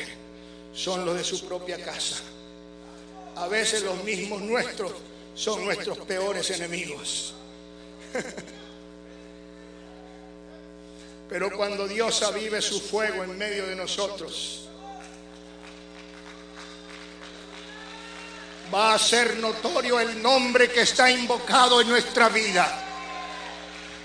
son 0.74 1.06
los 1.06 1.16
de 1.16 1.24
su 1.24 1.48
propia 1.48 1.82
casa. 1.82 2.16
A 3.36 3.48
veces 3.48 3.82
los 3.84 4.04
mismos 4.04 4.42
nuestros 4.42 4.92
son 5.34 5.64
nuestros 5.64 5.96
peores 6.00 6.50
enemigos. 6.50 7.32
Pero 11.30 11.50
cuando 11.52 11.86
Dios 11.86 12.22
avive 12.24 12.60
su 12.60 12.80
fuego 12.80 13.22
en 13.22 13.38
medio 13.38 13.68
de 13.68 13.76
nosotros, 13.76 14.68
va 18.74 18.94
a 18.94 18.98
ser 18.98 19.36
notorio 19.36 20.00
el 20.00 20.20
nombre 20.20 20.68
que 20.68 20.80
está 20.80 21.08
invocado 21.08 21.80
en 21.80 21.88
nuestra 21.88 22.28
vida 22.28 22.68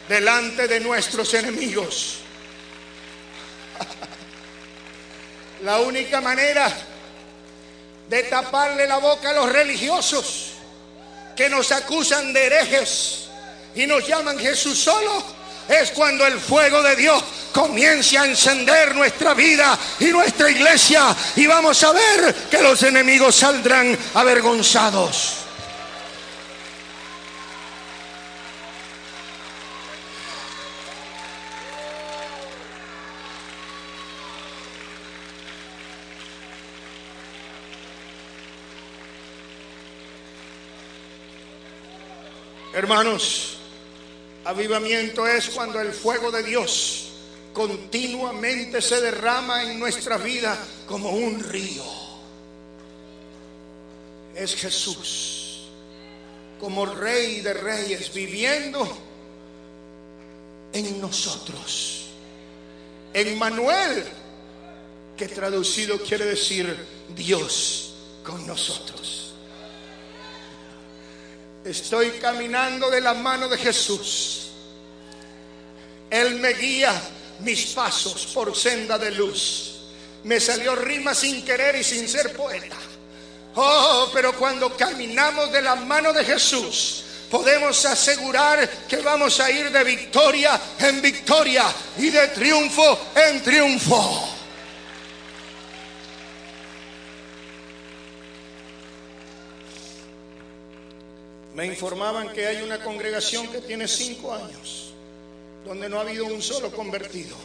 delante 0.08 0.68
de 0.68 0.80
nuestros 0.80 1.34
enemigos. 1.34 2.18
La 5.64 5.80
única 5.80 6.22
manera 6.22 6.72
de 8.08 8.22
taparle 8.24 8.86
la 8.86 8.98
boca 8.98 9.32
a 9.32 9.34
los 9.34 9.52
religiosos 9.52 10.52
que 11.36 11.50
nos 11.50 11.72
acusan 11.72 12.34
de 12.34 12.46
herejes 12.46 13.30
y 13.74 13.88
nos 13.88 14.08
llaman 14.08 14.38
Jesús 14.38 14.78
solo 14.78 15.35
es 15.68 15.92
cuando 15.92 16.26
el 16.26 16.40
fuego 16.40 16.82
de 16.84 16.96
Dios 16.96 17.24
comience 17.52 18.18
a 18.18 18.26
encender 18.26 18.96
nuestra 18.96 19.34
vida 19.34 19.78
y 20.00 20.06
nuestra 20.06 20.50
iglesia 20.50 21.16
y 21.36 21.48
vamos 21.48 21.82
a 21.84 21.92
ver 21.94 22.36
que 22.50 22.62
los 22.62 22.84
enemigos 22.84 23.36
saldrán 23.36 23.98
avergonzados. 24.14 25.46
Hermanos, 42.74 43.55
Avivamiento 44.46 45.28
es 45.28 45.50
cuando 45.50 45.82
el 45.82 45.92
fuego 45.92 46.32
de 46.32 46.44
Dios 46.44 47.08
continuamente 47.54 48.82
se 48.82 49.02
derrama 49.02 49.64
en 49.64 49.80
nuestra 49.80 50.18
vida 50.18 50.58
como 50.88 51.10
un 51.10 51.44
río. 51.44 51.84
Es 54.36 54.56
Jesús 54.56 55.36
como 56.60 56.86
Rey 56.86 57.42
de 57.42 57.54
Reyes 57.54 58.14
viviendo 58.14 58.88
en 60.74 61.02
nosotros. 61.02 62.08
En 63.14 63.38
Manuel, 63.38 64.04
que 65.18 65.28
traducido 65.28 65.98
quiere 66.00 66.26
decir 66.26 66.76
Dios 67.16 67.94
con 68.24 68.46
nosotros. 68.46 69.25
Estoy 71.66 72.12
caminando 72.22 72.92
de 72.92 73.02
la 73.02 73.16
mano 73.16 73.48
de 73.48 73.58
Jesús. 73.58 74.50
Él 76.12 76.36
me 76.36 76.54
guía 76.54 76.94
mis 77.40 77.66
pasos 77.74 78.28
por 78.28 78.56
senda 78.56 79.00
de 79.00 79.10
luz. 79.10 79.72
Me 80.26 80.40
salió 80.40 80.76
rima 80.76 81.16
sin 81.16 81.44
querer 81.44 81.76
y 81.76 81.84
sin 81.84 82.08
ser 82.08 82.34
poeta. 82.34 82.78
Oh, 83.56 84.12
pero 84.14 84.34
cuando 84.34 84.78
caminamos 84.78 85.52
de 85.52 85.64
la 85.64 85.76
mano 85.76 86.14
de 86.14 86.24
Jesús, 86.24 87.04
podemos 87.32 87.84
asegurar 87.86 88.70
que 88.88 88.98
vamos 88.98 89.40
a 89.40 89.50
ir 89.50 89.72
de 89.72 89.84
victoria 89.84 90.62
en 90.78 91.02
victoria 91.02 91.66
y 91.98 92.12
de 92.12 92.28
triunfo 92.28 93.00
en 93.16 93.42
triunfo. 93.42 94.35
Me 101.56 101.66
informaban 101.66 102.34
que 102.34 102.46
hay 102.46 102.62
una 102.62 102.84
congregación 102.84 103.48
que 103.48 103.62
tiene 103.62 103.88
cinco 103.88 104.34
años, 104.34 104.92
donde 105.66 105.88
no 105.88 105.98
ha 105.98 106.02
habido 106.02 106.26
un 106.26 106.42
solo 106.42 106.70
convertido. 106.70 107.38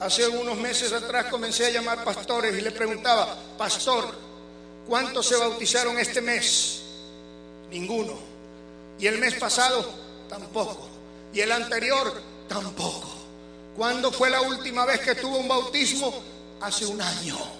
Hace 0.00 0.26
unos 0.26 0.56
meses 0.56 0.90
atrás 0.94 1.26
comencé 1.26 1.66
a 1.66 1.70
llamar 1.70 2.02
pastores 2.02 2.56
y 2.56 2.62
le 2.62 2.70
preguntaba, 2.70 3.36
pastor, 3.58 4.14
¿cuántos 4.88 5.26
se 5.26 5.36
bautizaron 5.36 5.98
este 5.98 6.22
mes? 6.22 6.80
Ninguno. 7.70 8.18
Y 8.98 9.06
el 9.06 9.18
mes 9.18 9.34
pasado, 9.34 9.84
tampoco. 10.30 10.88
Y 11.34 11.40
el 11.40 11.52
anterior, 11.52 12.22
tampoco. 12.48 13.06
¿Cuándo 13.76 14.10
fue 14.10 14.30
la 14.30 14.40
última 14.40 14.86
vez 14.86 15.00
que 15.00 15.14
tuvo 15.14 15.36
un 15.36 15.48
bautismo? 15.48 16.10
Hace 16.62 16.86
un 16.86 17.02
año. 17.02 17.59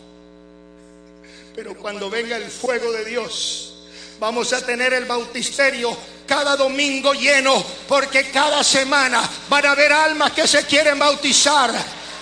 Pero 1.55 1.75
cuando 1.77 2.09
venga 2.09 2.37
el 2.37 2.51
fuego 2.51 2.93
de 2.93 3.05
Dios, 3.05 3.75
vamos 4.19 4.53
a 4.53 4.65
tener 4.65 4.93
el 4.93 5.05
bautisterio 5.05 5.97
cada 6.27 6.57
domingo 6.57 7.13
lleno, 7.13 7.65
porque 7.89 8.31
cada 8.31 8.63
semana 8.63 9.29
van 9.49 9.67
a 9.67 9.73
haber 9.73 9.93
almas 9.93 10.33
que 10.33 10.47
se 10.47 10.65
quieren 10.65 10.99
bautizar. 10.99 11.73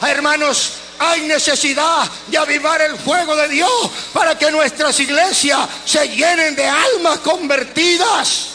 Hermanos, 0.01 0.73
hay 0.99 1.23
necesidad 1.23 2.11
de 2.27 2.39
avivar 2.39 2.81
el 2.81 2.97
fuego 2.97 3.37
de 3.37 3.49
Dios 3.49 3.91
para 4.13 4.39
que 4.39 4.51
nuestras 4.51 4.99
iglesias 5.01 5.69
se 5.85 6.09
llenen 6.09 6.57
de 6.57 6.67
almas 6.67 7.19
convertidas. 7.19 8.55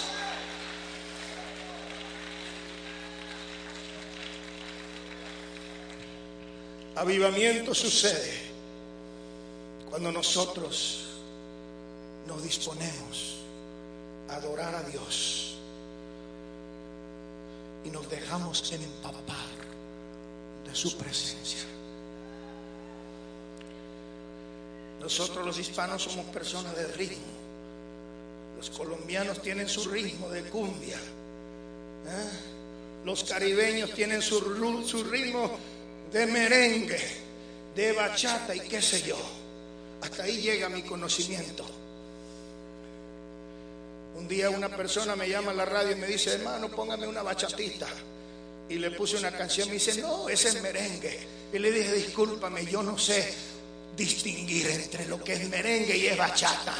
Avivamiento 6.96 7.74
sucede 7.74 8.43
cuando 9.94 10.12
nosotros 10.12 11.04
nos 12.26 12.42
disponemos 12.42 13.36
a 14.28 14.38
adorar 14.38 14.74
a 14.74 14.82
Dios 14.82 15.54
y 17.86 17.92
nos 17.92 18.10
dejamos 18.10 18.72
empapar 18.72 19.46
de 20.66 20.74
su 20.74 20.98
presencia. 20.98 21.60
Nosotros 25.00 25.46
los 25.46 25.60
hispanos 25.60 26.02
somos 26.02 26.26
personas 26.26 26.76
de 26.76 26.88
ritmo. 26.94 27.22
Los 28.58 28.72
colombianos 28.72 29.44
tienen 29.44 29.70
su 29.70 29.88
ritmo 29.92 30.28
de 30.30 30.42
cumbia. 30.46 30.98
¿eh? 30.98 32.30
Los 33.06 33.26
caribeños 33.26 33.92
tienen 33.92 34.24
su, 34.24 34.40
su 34.88 35.04
ritmo 35.04 35.52
de 36.12 36.26
merengue, 36.26 37.00
de 37.76 37.92
bachata 37.92 38.56
y 38.56 38.62
qué 38.62 38.82
sé 38.82 39.04
yo. 39.04 39.43
Hasta 40.04 40.24
ahí 40.24 40.42
llega 40.42 40.68
mi 40.68 40.84
conocimiento. 40.84 41.66
Un 44.18 44.28
día 44.28 44.50
una 44.50 44.68
persona 44.68 45.16
me 45.16 45.30
llama 45.30 45.52
a 45.52 45.54
la 45.54 45.64
radio 45.64 45.94
y 45.94 45.96
me 45.96 46.08
dice, 46.08 46.34
hermano, 46.34 46.68
póngame 46.70 47.08
una 47.08 47.24
bachatita. 47.24 47.88
Y 48.68 48.76
le 48.76 48.92
puse 48.92 49.16
una 49.16 49.32
canción, 49.32 49.70
me 49.70 49.76
dice, 49.76 50.02
no, 50.02 50.28
ese 50.28 50.50
es 50.50 50.62
merengue. 50.62 51.26
Y 51.54 51.58
le 51.58 51.72
dije, 51.72 51.94
discúlpame, 51.94 52.66
yo 52.66 52.84
no 52.84 52.98
sé 52.98 53.34
distinguir 53.96 54.68
entre 54.68 55.06
lo 55.06 55.24
que 55.24 55.36
es 55.36 55.48
merengue 55.48 55.96
y 55.96 56.08
es 56.08 56.18
bachata. 56.18 56.76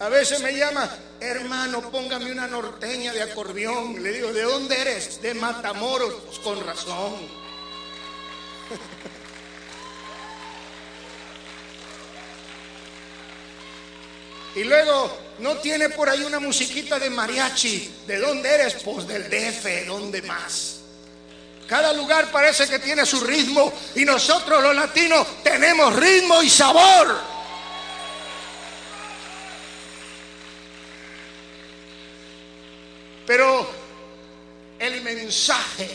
A 0.00 0.08
veces 0.10 0.42
me 0.42 0.54
llama, 0.54 0.94
hermano, 1.20 1.90
póngame 1.90 2.30
una 2.32 2.46
norteña 2.46 3.14
de 3.14 3.22
acordeón. 3.22 4.02
Le 4.02 4.12
digo, 4.12 4.30
¿de 4.34 4.42
dónde 4.42 4.78
eres? 4.78 5.22
De 5.22 5.32
Matamoros, 5.32 6.38
con 6.44 6.62
razón. 6.66 7.47
Y 14.54 14.64
luego, 14.64 15.16
¿no 15.38 15.58
tiene 15.58 15.88
por 15.90 16.08
ahí 16.08 16.22
una 16.22 16.40
musiquita 16.40 16.98
de 16.98 17.10
mariachi? 17.10 17.94
¿De 18.06 18.18
dónde 18.18 18.48
eres? 18.48 18.74
Pues 18.82 19.06
del 19.06 19.30
DF, 19.30 19.86
¿dónde 19.86 20.20
más? 20.22 20.80
Cada 21.68 21.92
lugar 21.92 22.30
parece 22.32 22.66
que 22.66 22.78
tiene 22.78 23.04
su 23.06 23.20
ritmo 23.20 23.72
y 23.94 24.04
nosotros 24.04 24.62
los 24.62 24.74
latinos 24.74 25.26
tenemos 25.44 25.94
ritmo 25.94 26.42
y 26.42 26.50
sabor. 26.50 27.20
Pero 33.26 33.70
el 34.78 35.02
mensaje 35.02 35.88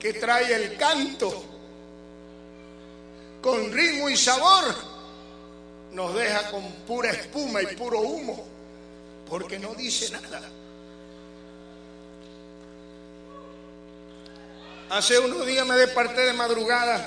que 0.00 0.14
trae 0.14 0.54
el 0.54 0.76
canto 0.76 1.53
con 3.44 3.70
ritmo 3.70 4.08
y 4.08 4.16
sabor 4.16 4.64
nos 5.92 6.14
deja 6.14 6.50
con 6.50 6.66
pura 6.86 7.10
espuma 7.10 7.60
y 7.60 7.76
puro 7.76 8.00
humo, 8.00 8.42
porque 9.28 9.58
no 9.58 9.74
dice 9.74 10.10
nada. 10.10 10.40
Hace 14.88 15.18
unos 15.18 15.46
días 15.46 15.66
me 15.66 15.74
departé 15.74 16.22
de 16.22 16.32
madrugada 16.32 17.06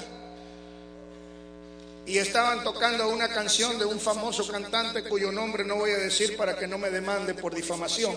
y 2.06 2.20
estaban 2.20 2.64
tocando 2.64 3.10
una 3.10 3.30
canción 3.30 3.80
de 3.80 3.86
un 3.86 4.00
famoso 4.00 4.48
cantante 4.48 5.06
cuyo 5.06 5.32
nombre 5.32 5.66
no 5.66 5.78
voy 5.78 5.90
a 5.90 5.98
decir 5.98 6.38
para 6.38 6.56
que 6.56 6.68
no 6.68 6.78
me 6.78 6.92
demande 6.92 7.34
por 7.34 7.56
difamación. 7.56 8.16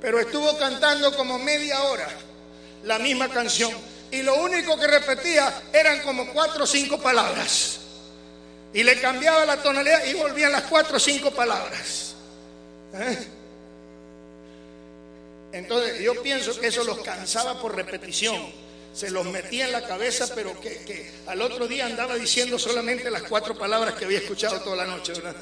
Pero 0.00 0.18
estuvo 0.18 0.58
cantando 0.58 1.16
como 1.16 1.38
media 1.38 1.80
hora 1.84 2.08
la 2.82 2.98
misma 2.98 3.28
canción 3.28 3.93
y 4.14 4.22
lo 4.22 4.36
único 4.36 4.78
que 4.78 4.86
repetía 4.86 5.62
eran 5.72 6.00
como 6.02 6.32
cuatro 6.32 6.62
o 6.62 6.66
cinco 6.66 7.00
palabras. 7.00 7.80
Y 8.72 8.84
le 8.84 9.00
cambiaba 9.00 9.44
la 9.44 9.60
tonalidad 9.60 10.04
y 10.04 10.14
volvían 10.14 10.52
las 10.52 10.62
cuatro 10.62 10.98
o 10.98 11.00
cinco 11.00 11.32
palabras. 11.32 12.14
¿Eh? 12.94 13.28
Entonces 15.50 16.00
yo 16.00 16.22
pienso 16.22 16.58
que 16.60 16.68
eso 16.68 16.84
los 16.84 16.98
cansaba 17.00 17.60
por 17.60 17.74
repetición. 17.74 18.52
Se 18.92 19.10
los 19.10 19.26
metía 19.26 19.66
en 19.66 19.72
la 19.72 19.84
cabeza, 19.84 20.28
pero 20.32 20.60
que, 20.60 21.10
al 21.26 21.42
otro 21.42 21.66
día 21.66 21.86
andaba 21.86 22.14
diciendo 22.14 22.56
solamente 22.56 23.10
las 23.10 23.22
cuatro 23.24 23.58
palabras 23.58 23.94
que 23.94 24.04
había 24.04 24.18
escuchado 24.18 24.60
toda 24.60 24.76
la 24.76 24.84
noche, 24.84 25.12
¿verdad? 25.14 25.34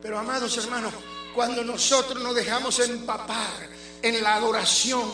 Pero 0.00 0.18
amados 0.18 0.56
hermanos, 0.56 0.94
cuando 1.34 1.62
nosotros 1.62 2.22
nos 2.22 2.34
dejamos 2.34 2.78
empapar 2.80 3.68
en 4.00 4.22
la 4.22 4.36
adoración, 4.36 5.10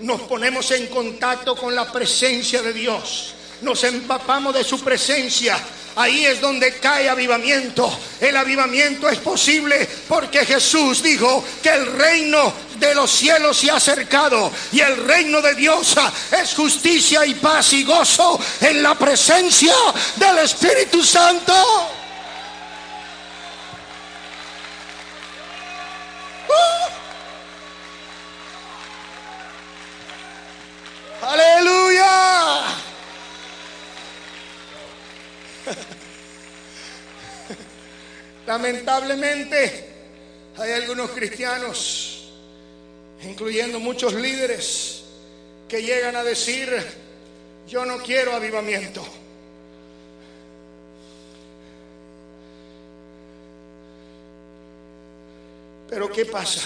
nos 0.00 0.22
ponemos 0.22 0.70
en 0.72 0.86
contacto 0.88 1.54
con 1.54 1.74
la 1.74 1.90
presencia 1.90 2.62
de 2.62 2.72
Dios, 2.72 3.34
nos 3.62 3.84
empapamos 3.84 4.54
de 4.54 4.64
su 4.64 4.80
presencia, 4.80 5.58
Ahí 5.94 6.24
es 6.24 6.40
donde 6.40 6.78
cae 6.78 7.08
avivamiento. 7.08 7.90
El 8.20 8.36
avivamiento 8.36 9.08
es 9.08 9.18
posible 9.18 9.86
porque 10.08 10.46
Jesús 10.46 11.02
dijo 11.02 11.44
que 11.62 11.68
el 11.68 11.86
reino 11.92 12.52
de 12.78 12.94
los 12.94 13.10
cielos 13.10 13.58
se 13.58 13.70
ha 13.70 13.76
acercado 13.76 14.50
y 14.72 14.80
el 14.80 14.96
reino 15.06 15.42
de 15.42 15.54
Dios 15.54 15.94
es 16.30 16.54
justicia 16.54 17.26
y 17.26 17.34
paz 17.34 17.72
y 17.74 17.84
gozo 17.84 18.40
en 18.60 18.82
la 18.82 18.94
presencia 18.94 19.74
del 20.16 20.38
Espíritu 20.38 21.02
Santo. 21.02 22.01
Lamentablemente 38.52 39.86
hay 40.58 40.72
algunos 40.72 41.12
cristianos, 41.12 42.34
incluyendo 43.22 43.80
muchos 43.80 44.12
líderes, 44.12 45.04
que 45.66 45.82
llegan 45.82 46.16
a 46.16 46.22
decir, 46.22 46.70
yo 47.66 47.86
no 47.86 47.96
quiero 48.02 48.34
avivamiento. 48.34 49.02
Pero 55.88 56.12
¿qué 56.12 56.26
pasa? 56.26 56.60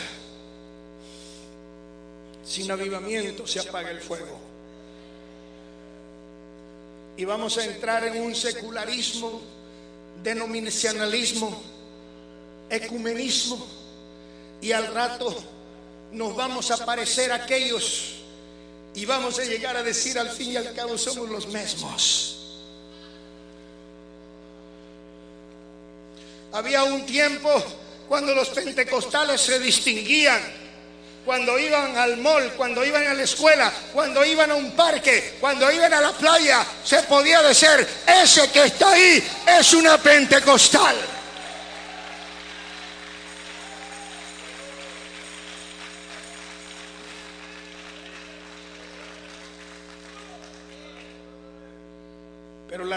Sin 2.45 2.69
avivamiento 2.69 3.47
se 3.47 3.61
apaga 3.61 3.93
el 3.93 4.01
fuego. 4.01 4.41
Y 7.17 7.25
vamos 7.25 7.57
a 7.59 7.65
entrar 7.65 8.03
en 8.09 8.21
un 8.21 8.35
secularismo 8.35 9.41
denominacionalismo, 10.25 11.76
ecumenismo, 12.71 13.67
y 14.61 14.73
al 14.73 14.93
rato 14.93 15.35
nos 16.13 16.35
vamos 16.35 16.71
a 16.71 16.85
parecer 16.85 17.33
aquellos 17.33 18.15
y 18.95 19.05
vamos 19.05 19.39
a 19.39 19.45
llegar 19.45 19.77
a 19.77 19.83
decir 19.83 20.19
al 20.19 20.31
fin 20.31 20.53
y 20.53 20.57
al 20.57 20.73
cabo 20.73 20.97
somos 20.97 21.29
los 21.29 21.47
mismos. 21.49 22.33
Había 26.53 26.85
un 26.85 27.05
tiempo 27.05 27.63
cuando 28.09 28.35
los 28.35 28.49
pentecostales 28.49 29.41
se 29.41 29.59
distinguían 29.59 30.41
cuando 31.27 31.59
iban 31.59 31.99
al 31.99 32.19
mall, 32.19 32.53
cuando 32.53 32.85
iban 32.85 33.05
a 33.05 33.13
la 33.13 33.25
escuela, 33.25 33.71
cuando 33.93 34.25
iban 34.25 34.49
a 34.53 34.55
un 34.55 34.71
parque, 34.71 35.37
cuando 35.41 35.71
iban 35.73 35.93
a 35.93 36.01
la 36.01 36.13
playa, 36.13 36.65
se 36.85 37.03
podía 37.03 37.43
decir, 37.43 37.85
ese 38.23 38.49
que 38.53 38.67
está 38.67 38.93
ahí 38.93 39.23
es 39.59 39.75
una 39.75 39.99
pentecostal. 39.99 40.95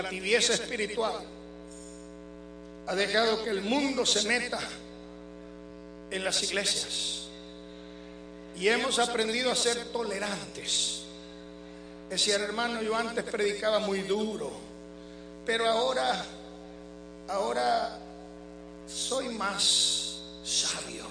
La 0.01 0.09
tibieza 0.09 0.53
espiritual 0.53 1.19
ha 2.87 2.95
dejado 2.95 3.43
que 3.43 3.49
el 3.49 3.61
mundo 3.61 4.05
se 4.05 4.23
meta 4.27 4.59
en 6.09 6.23
las 6.23 6.41
iglesias 6.41 7.27
y 8.57 8.69
hemos 8.69 8.97
aprendido 8.97 9.51
a 9.51 9.55
ser 9.55 9.85
tolerantes. 9.91 11.01
Decía, 12.09 12.35
hermano, 12.35 12.81
yo 12.81 12.95
antes 12.95 13.25
predicaba 13.25 13.79
muy 13.79 14.01
duro, 14.01 14.51
pero 15.45 15.67
ahora, 15.67 16.25
ahora 17.27 17.99
soy 18.87 19.29
más 19.29 20.19
sabio. 20.43 21.05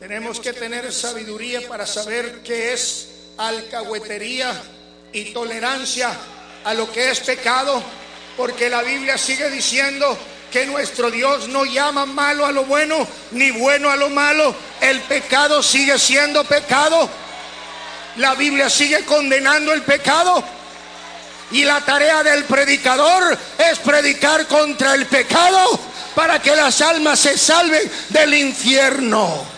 Tenemos 0.00 0.40
que 0.40 0.52
tener 0.52 0.92
sabiduría 0.92 1.66
para 1.68 1.86
saber 1.86 2.42
qué 2.42 2.72
es 2.72 3.08
alcahuetería 3.38 4.52
y 5.12 5.32
tolerancia 5.32 6.10
a 6.66 6.74
lo 6.74 6.90
que 6.90 7.12
es 7.12 7.20
pecado, 7.20 7.80
porque 8.36 8.68
la 8.68 8.82
Biblia 8.82 9.16
sigue 9.16 9.48
diciendo 9.50 10.18
que 10.50 10.66
nuestro 10.66 11.12
Dios 11.12 11.46
no 11.46 11.64
llama 11.64 12.06
malo 12.06 12.44
a 12.44 12.50
lo 12.50 12.64
bueno 12.64 13.06
ni 13.30 13.52
bueno 13.52 13.88
a 13.88 13.94
lo 13.94 14.10
malo. 14.10 14.52
El 14.80 15.00
pecado 15.02 15.62
sigue 15.62 15.96
siendo 15.96 16.42
pecado. 16.42 17.08
La 18.16 18.34
Biblia 18.34 18.68
sigue 18.68 19.04
condenando 19.04 19.72
el 19.72 19.82
pecado. 19.82 20.42
Y 21.52 21.62
la 21.62 21.80
tarea 21.82 22.24
del 22.24 22.42
predicador 22.44 23.38
es 23.58 23.78
predicar 23.78 24.48
contra 24.48 24.96
el 24.96 25.06
pecado 25.06 25.78
para 26.16 26.42
que 26.42 26.56
las 26.56 26.80
almas 26.80 27.20
se 27.20 27.38
salven 27.38 27.88
del 28.08 28.34
infierno. 28.34 29.55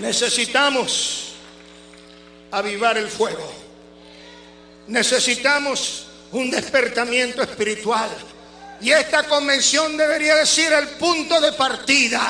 Necesitamos 0.00 1.32
avivar 2.50 2.96
el 2.96 3.08
fuego. 3.08 3.52
Necesitamos 4.86 6.06
un 6.32 6.50
despertamiento 6.50 7.42
espiritual. 7.42 8.08
Y 8.80 8.90
esta 8.90 9.24
convención 9.24 9.96
debería 9.96 10.36
decir 10.36 10.72
el 10.72 10.88
punto 10.88 11.38
de 11.40 11.52
partida 11.52 12.22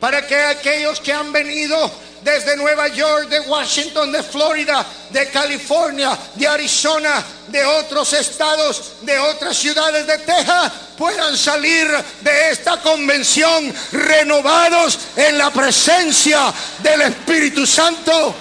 para 0.00 0.26
que 0.26 0.36
aquellos 0.36 1.00
que 1.00 1.12
han 1.12 1.32
venido 1.32 1.90
desde 2.24 2.56
Nueva 2.56 2.88
York, 2.88 3.28
de 3.28 3.40
Washington, 3.40 4.10
de 4.10 4.22
Florida, 4.22 4.84
de 5.10 5.28
California, 5.28 6.18
de 6.34 6.48
Arizona, 6.48 7.22
de 7.48 7.62
otros 7.64 8.14
estados, 8.14 8.94
de 9.02 9.18
otras 9.18 9.56
ciudades 9.56 10.06
de 10.06 10.18
Texas, 10.18 10.72
puedan 10.96 11.36
salir 11.36 11.86
de 12.22 12.50
esta 12.50 12.80
convención 12.80 13.72
renovados 13.92 14.98
en 15.16 15.36
la 15.36 15.50
presencia 15.50 16.52
del 16.82 17.02
Espíritu 17.02 17.66
Santo. 17.66 18.34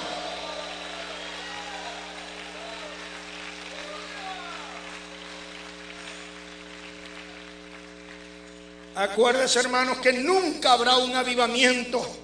Acuérdense, 8.95 9.59
hermanos, 9.59 9.97
que 9.97 10.13
nunca 10.13 10.71
habrá 10.71 10.97
un 10.97 11.15
avivamiento 11.15 12.22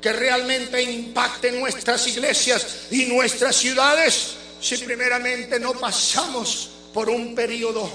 que 0.00 0.12
realmente 0.12 0.82
impacte 0.82 1.52
nuestras 1.52 2.06
iglesias 2.06 2.86
y 2.90 3.06
nuestras 3.06 3.56
ciudades 3.56 4.36
si 4.60 4.76
primeramente 4.78 5.60
no 5.60 5.72
pasamos 5.72 6.70
por 6.92 7.08
un 7.08 7.34
periodo 7.34 7.90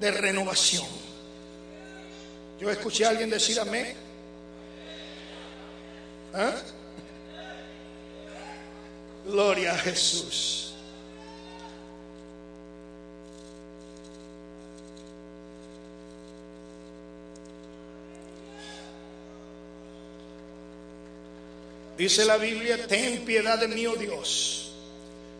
de 0.00 0.10
renovación. 0.10 0.86
Yo 2.60 2.70
escuché 2.70 3.04
a 3.04 3.10
alguien 3.10 3.30
decir 3.30 3.58
amén. 3.60 3.94
¿Ah? 6.34 6.54
Gloria 9.26 9.72
a 9.72 9.78
Jesús. 9.78 10.69
Dice 22.00 22.24
la 22.24 22.38
Biblia, 22.38 22.86
ten 22.86 23.26
piedad 23.26 23.58
de 23.58 23.68
mí, 23.68 23.86
oh 23.86 23.94
Dios. 23.94 24.72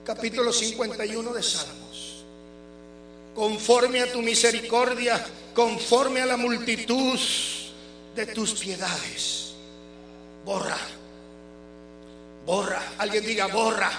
Capítulo 0.04 0.52
51 0.52 1.32
de 1.32 1.42
Salmos. 1.42 2.22
Conforme 3.34 4.02
a 4.02 4.12
tu 4.12 4.20
misericordia, 4.20 5.24
conforme 5.54 6.20
a 6.20 6.26
la 6.26 6.36
multitud 6.36 7.18
de 8.14 8.26
tus 8.26 8.52
piedades. 8.52 9.54
Borra. 10.44 10.76
Borra. 12.44 12.82
Alguien 12.98 13.24
diga, 13.24 13.46
borra. 13.46 13.90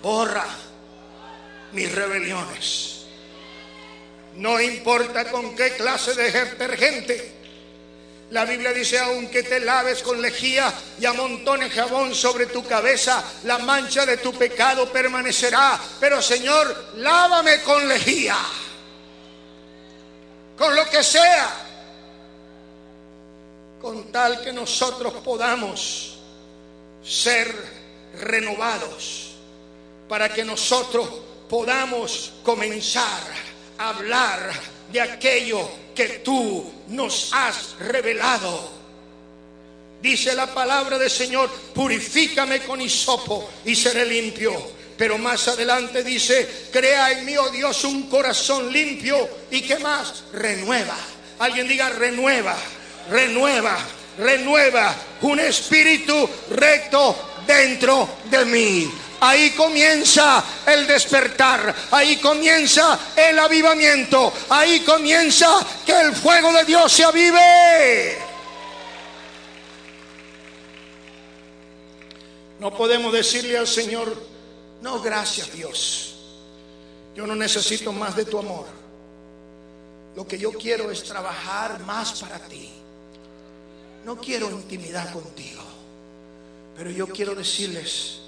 Borra 0.00 0.46
mis 1.72 1.92
rebeliones. 1.92 3.06
No 4.36 4.60
importa 4.60 5.32
con 5.32 5.56
qué 5.56 5.72
clase 5.72 6.14
de 6.14 6.30
detergente 6.30 7.37
la 8.30 8.44
Biblia 8.44 8.72
dice, 8.74 8.98
aunque 8.98 9.42
te 9.42 9.58
laves 9.60 10.02
con 10.02 10.20
lejía 10.20 10.72
y 11.00 11.06
amontones 11.06 11.72
jabón 11.72 12.14
sobre 12.14 12.46
tu 12.46 12.62
cabeza, 12.66 13.24
la 13.44 13.58
mancha 13.58 14.04
de 14.04 14.18
tu 14.18 14.34
pecado 14.34 14.92
permanecerá. 14.92 15.80
Pero 15.98 16.20
Señor, 16.20 16.92
lávame 16.96 17.62
con 17.62 17.88
lejía, 17.88 18.36
con 20.58 20.76
lo 20.76 20.84
que 20.90 21.02
sea, 21.02 21.48
con 23.80 24.12
tal 24.12 24.42
que 24.42 24.52
nosotros 24.52 25.14
podamos 25.24 26.18
ser 27.02 27.54
renovados, 28.20 29.30
para 30.06 30.28
que 30.28 30.44
nosotros 30.44 31.08
podamos 31.48 32.32
comenzar 32.44 33.22
a 33.78 33.88
hablar 33.88 34.77
de 34.92 35.00
aquello 35.00 35.68
que 35.94 36.20
tú 36.20 36.72
nos 36.88 37.30
has 37.32 37.76
revelado. 37.78 38.78
Dice 40.00 40.34
la 40.34 40.46
palabra 40.54 40.96
del 40.96 41.10
Señor, 41.10 41.50
purifícame 41.74 42.60
con 42.60 42.80
hisopo 42.80 43.50
y 43.64 43.74
seré 43.74 44.04
limpio. 44.06 44.78
Pero 44.96 45.18
más 45.18 45.46
adelante 45.48 46.02
dice, 46.02 46.68
crea 46.72 47.12
en 47.12 47.24
mí, 47.24 47.36
oh 47.36 47.50
Dios, 47.50 47.84
un 47.84 48.08
corazón 48.08 48.72
limpio 48.72 49.28
y 49.50 49.62
qué 49.62 49.78
más, 49.78 50.24
renueva. 50.32 50.96
Alguien 51.38 51.68
diga, 51.68 51.88
renueva, 51.90 52.56
renueva, 53.10 53.78
renueva 54.18 54.94
un 55.22 55.38
espíritu 55.38 56.28
recto 56.50 57.42
dentro 57.46 58.08
de 58.30 58.44
mí. 58.44 58.90
Ahí 59.20 59.50
comienza 59.50 60.44
el 60.66 60.86
despertar, 60.86 61.74
ahí 61.90 62.18
comienza 62.18 62.98
el 63.16 63.38
avivamiento, 63.38 64.32
ahí 64.48 64.80
comienza 64.80 65.58
que 65.84 66.00
el 66.00 66.14
fuego 66.14 66.52
de 66.52 66.64
Dios 66.64 66.92
se 66.92 67.04
avive. 67.04 68.18
No 72.60 72.76
podemos 72.76 73.12
decirle 73.12 73.58
al 73.58 73.66
Señor, 73.66 74.16
no, 74.82 75.00
gracias 75.00 75.52
Dios, 75.52 76.14
yo 77.16 77.26
no 77.26 77.34
necesito 77.34 77.92
más 77.92 78.14
de 78.14 78.24
tu 78.24 78.38
amor. 78.38 78.66
Lo 80.14 80.26
que 80.26 80.38
yo 80.38 80.52
quiero 80.52 80.90
es 80.90 81.04
trabajar 81.04 81.80
más 81.80 82.20
para 82.20 82.38
ti. 82.40 82.70
No 84.04 84.16
quiero 84.16 84.50
intimidad 84.50 85.12
contigo, 85.12 85.62
pero 86.76 86.90
yo 86.90 87.06
quiero 87.08 87.34
decirles, 87.34 88.20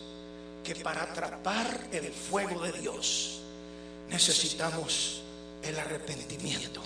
para 0.74 1.02
atrapar 1.02 1.88
el 1.92 2.12
fuego 2.12 2.62
de 2.62 2.72
Dios 2.72 3.40
necesitamos 4.10 5.22
el 5.62 5.78
arrepentimiento. 5.78 6.82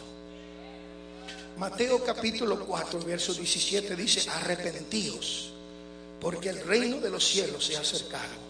Mateo 1.56 2.04
capítulo 2.04 2.64
4, 2.66 3.00
verso 3.00 3.32
17 3.32 3.94
dice, 3.94 4.28
arrepentíos, 4.28 5.52
porque 6.20 6.48
el 6.48 6.64
reino 6.64 6.98
de 6.98 7.10
los 7.10 7.24
cielos 7.24 7.64
se 7.64 7.76
ha 7.76 7.80
acercado. 7.80 8.44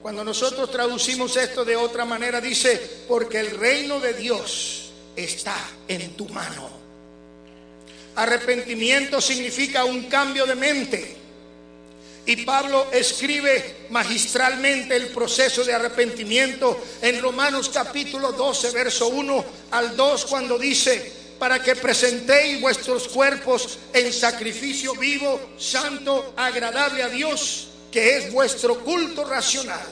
Cuando 0.00 0.24
nosotros 0.24 0.70
traducimos 0.70 1.36
esto 1.36 1.64
de 1.64 1.76
otra 1.76 2.04
manera, 2.04 2.40
dice, 2.40 3.04
porque 3.08 3.40
el 3.40 3.58
reino 3.58 4.00
de 4.00 4.14
Dios 4.14 4.90
está 5.14 5.56
en 5.88 6.16
tu 6.16 6.28
mano. 6.28 6.70
Arrepentimiento 8.14 9.20
significa 9.20 9.84
un 9.84 10.04
cambio 10.04 10.46
de 10.46 10.54
mente 10.54 11.15
y 12.26 12.36
Pablo 12.44 12.88
escribe 12.92 13.86
magistralmente 13.90 14.96
el 14.96 15.08
proceso 15.08 15.62
de 15.62 15.72
arrepentimiento 15.72 16.76
en 17.00 17.22
Romanos 17.22 17.70
capítulo 17.72 18.32
12, 18.32 18.72
verso 18.72 19.08
1 19.08 19.44
al 19.70 19.96
2, 19.96 20.26
cuando 20.26 20.58
dice, 20.58 21.12
para 21.38 21.62
que 21.62 21.76
presentéis 21.76 22.60
vuestros 22.60 23.06
cuerpos 23.08 23.78
en 23.92 24.12
sacrificio 24.12 24.94
vivo, 24.94 25.40
santo, 25.56 26.34
agradable 26.36 27.04
a 27.04 27.08
Dios, 27.08 27.68
que 27.92 28.16
es 28.16 28.32
vuestro 28.32 28.80
culto 28.80 29.24
racional. 29.24 29.86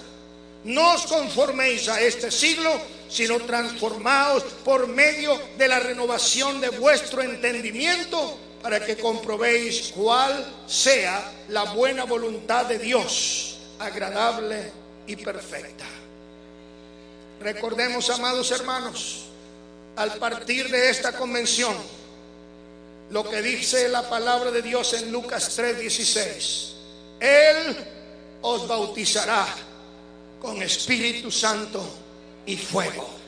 No 0.64 0.95
os 0.95 1.07
conforméis 1.07 1.89
a 1.89 2.01
este 2.01 2.32
siglo, 2.32 2.72
sino 3.09 3.39
transformaos 3.41 4.43
por 4.64 4.89
medio 4.89 5.41
de 5.57 5.68
la 5.68 5.78
renovación 5.78 6.61
de 6.61 6.70
vuestro 6.70 7.22
entendimiento 7.22 8.39
para 8.65 8.81
que 8.81 8.97
comprobéis 8.97 9.93
cuál 9.95 10.43
sea 10.67 11.23
la 11.51 11.65
buena 11.75 12.05
voluntad 12.05 12.65
de 12.65 12.79
Dios, 12.79 13.59
agradable 13.79 14.73
y 15.07 15.17
perfecta. 15.17 15.85
Recordemos, 17.41 18.09
amados 18.09 18.51
hermanos, 18.53 19.27
al 19.97 20.15
partir 20.15 20.71
de 20.71 20.89
esta 20.89 21.12
convención, 21.12 21.77
lo 23.11 23.29
que 23.29 23.43
dice 23.43 23.87
la 23.91 24.09
palabra 24.09 24.51
de 24.51 24.62
Dios 24.62 24.95
en 24.95 25.12
Lucas 25.12 25.55
3:16. 25.59 26.73
Él 27.21 27.77
os 28.41 28.67
bautizará 28.67 29.47
con 30.41 30.62
Espíritu 30.62 31.31
Santo 31.31 31.85
y 32.47 32.57
fuego. 32.57 33.24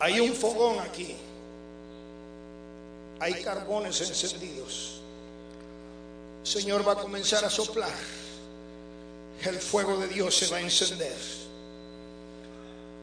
Hay 0.00 0.18
un 0.18 0.34
fogón 0.34 0.80
aquí. 0.80 1.14
Hay 3.20 3.42
carbones 3.42 4.00
encendidos. 4.00 5.00
El 6.42 6.50
Señor 6.50 6.86
va 6.86 6.92
a 6.92 6.96
comenzar 6.96 7.44
a 7.44 7.50
soplar. 7.50 7.90
el 9.42 9.58
fuego 9.58 9.98
de 9.98 10.08
Dios 10.08 10.34
se 10.34 10.48
va 10.48 10.56
a 10.56 10.60
encender. 10.60 11.16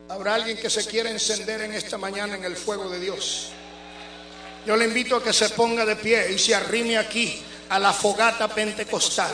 Habrá 0.09 0.35
alguien 0.35 0.57
que 0.57 0.69
se 0.69 0.85
quiera 0.85 1.09
encender 1.09 1.61
en 1.61 1.73
esta 1.73 1.97
mañana 1.97 2.35
en 2.35 2.43
el 2.43 2.55
fuego 2.55 2.89
de 2.89 2.99
Dios. 2.99 3.49
Yo 4.65 4.75
le 4.75 4.85
invito 4.85 5.17
a 5.17 5.23
que 5.23 5.33
se 5.33 5.49
ponga 5.49 5.85
de 5.85 5.95
pie 5.95 6.31
y 6.31 6.39
se 6.39 6.55
arrime 6.55 6.97
aquí 6.97 7.41
a 7.69 7.79
la 7.79 7.93
fogata 7.93 8.47
pentecostal. 8.47 9.33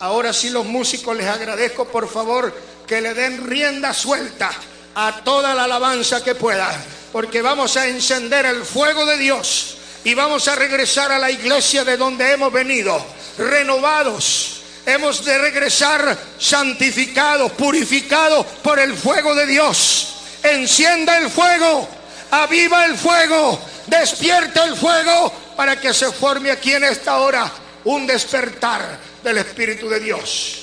Ahora 0.00 0.32
sí 0.32 0.50
los 0.50 0.64
músicos 0.64 1.16
les 1.16 1.26
agradezco 1.26 1.86
por 1.86 2.08
favor 2.08 2.52
que 2.86 3.00
le 3.00 3.14
den 3.14 3.46
rienda 3.46 3.92
suelta 3.92 4.50
a 4.94 5.22
toda 5.24 5.54
la 5.54 5.64
alabanza 5.64 6.22
que 6.22 6.34
puedan, 6.34 6.74
porque 7.12 7.42
vamos 7.42 7.76
a 7.76 7.86
encender 7.86 8.46
el 8.46 8.64
fuego 8.64 9.04
de 9.04 9.18
Dios 9.18 9.76
y 10.02 10.14
vamos 10.14 10.48
a 10.48 10.56
regresar 10.56 11.12
a 11.12 11.18
la 11.18 11.30
iglesia 11.30 11.84
de 11.84 11.96
donde 11.96 12.32
hemos 12.32 12.52
venido, 12.52 13.04
renovados. 13.38 14.58
Hemos 14.84 15.24
de 15.24 15.38
regresar 15.38 16.18
santificados, 16.38 17.52
purificados 17.52 18.44
por 18.64 18.80
el 18.80 18.96
fuego 18.96 19.32
de 19.34 19.46
Dios. 19.46 20.14
Encienda 20.42 21.18
el 21.18 21.30
fuego, 21.30 21.88
aviva 22.32 22.84
el 22.86 22.96
fuego, 22.96 23.60
despierta 23.86 24.64
el 24.64 24.74
fuego 24.74 25.32
para 25.56 25.80
que 25.80 25.94
se 25.94 26.10
forme 26.10 26.50
aquí 26.50 26.72
en 26.72 26.82
esta 26.82 27.18
hora 27.18 27.48
un 27.84 28.08
despertar 28.08 28.98
del 29.22 29.38
Espíritu 29.38 29.88
de 29.88 30.00
Dios. 30.00 30.62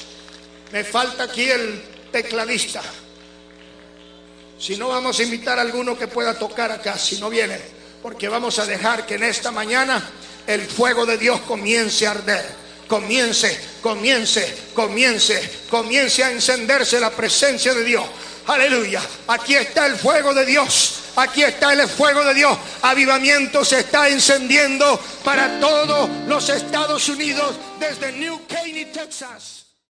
Me 0.74 0.84
falta 0.84 1.24
aquí 1.24 1.50
el 1.50 1.82
tecladista. 2.12 2.82
Si 4.60 4.76
no, 4.76 4.90
vamos 4.90 5.18
a 5.18 5.24
invitar 5.24 5.58
a 5.58 5.62
alguno 5.62 5.98
que 5.98 6.08
pueda 6.08 6.38
tocar 6.38 6.72
acá, 6.72 6.98
si 6.98 7.18
no 7.18 7.30
viene, 7.30 7.58
porque 8.04 8.28
vamos 8.28 8.60
a 8.60 8.66
dejar 8.66 9.06
que 9.06 9.16
en 9.16 9.24
esta 9.24 9.52
mañana 9.52 10.04
el 10.46 10.68
fuego 10.68 11.06
de 11.06 11.18
Dios 11.18 11.40
comience 11.42 12.06
a 12.06 12.12
arder. 12.12 12.70
Comience, 12.88 13.60
comience, 13.82 14.72
comience, 14.74 15.60
comience 15.70 16.24
a 16.24 16.32
encenderse 16.32 17.00
la 17.00 17.12
presencia 17.12 17.74
de 17.74 17.84
Dios. 17.84 18.04
Aleluya. 18.48 19.00
Aquí 19.28 19.56
está 19.56 19.86
el 19.86 19.96
fuego 19.96 20.34
de 20.34 20.44
Dios. 20.44 20.96
Aquí 21.16 21.44
está 21.44 21.72
el 21.74 21.88
fuego 21.88 22.24
de 22.24 22.34
Dios. 22.34 22.58
Avivamiento 22.82 23.64
se 23.64 23.82
está 23.82 24.10
encendiendo 24.10 25.00
para 25.24 25.60
todos 25.60 26.10
los 26.28 26.50
Estados 26.50 27.08
Unidos 27.10 27.56
desde 27.80 28.12
New 28.12 28.42
Caney, 28.48 28.86
Texas. 28.86 29.59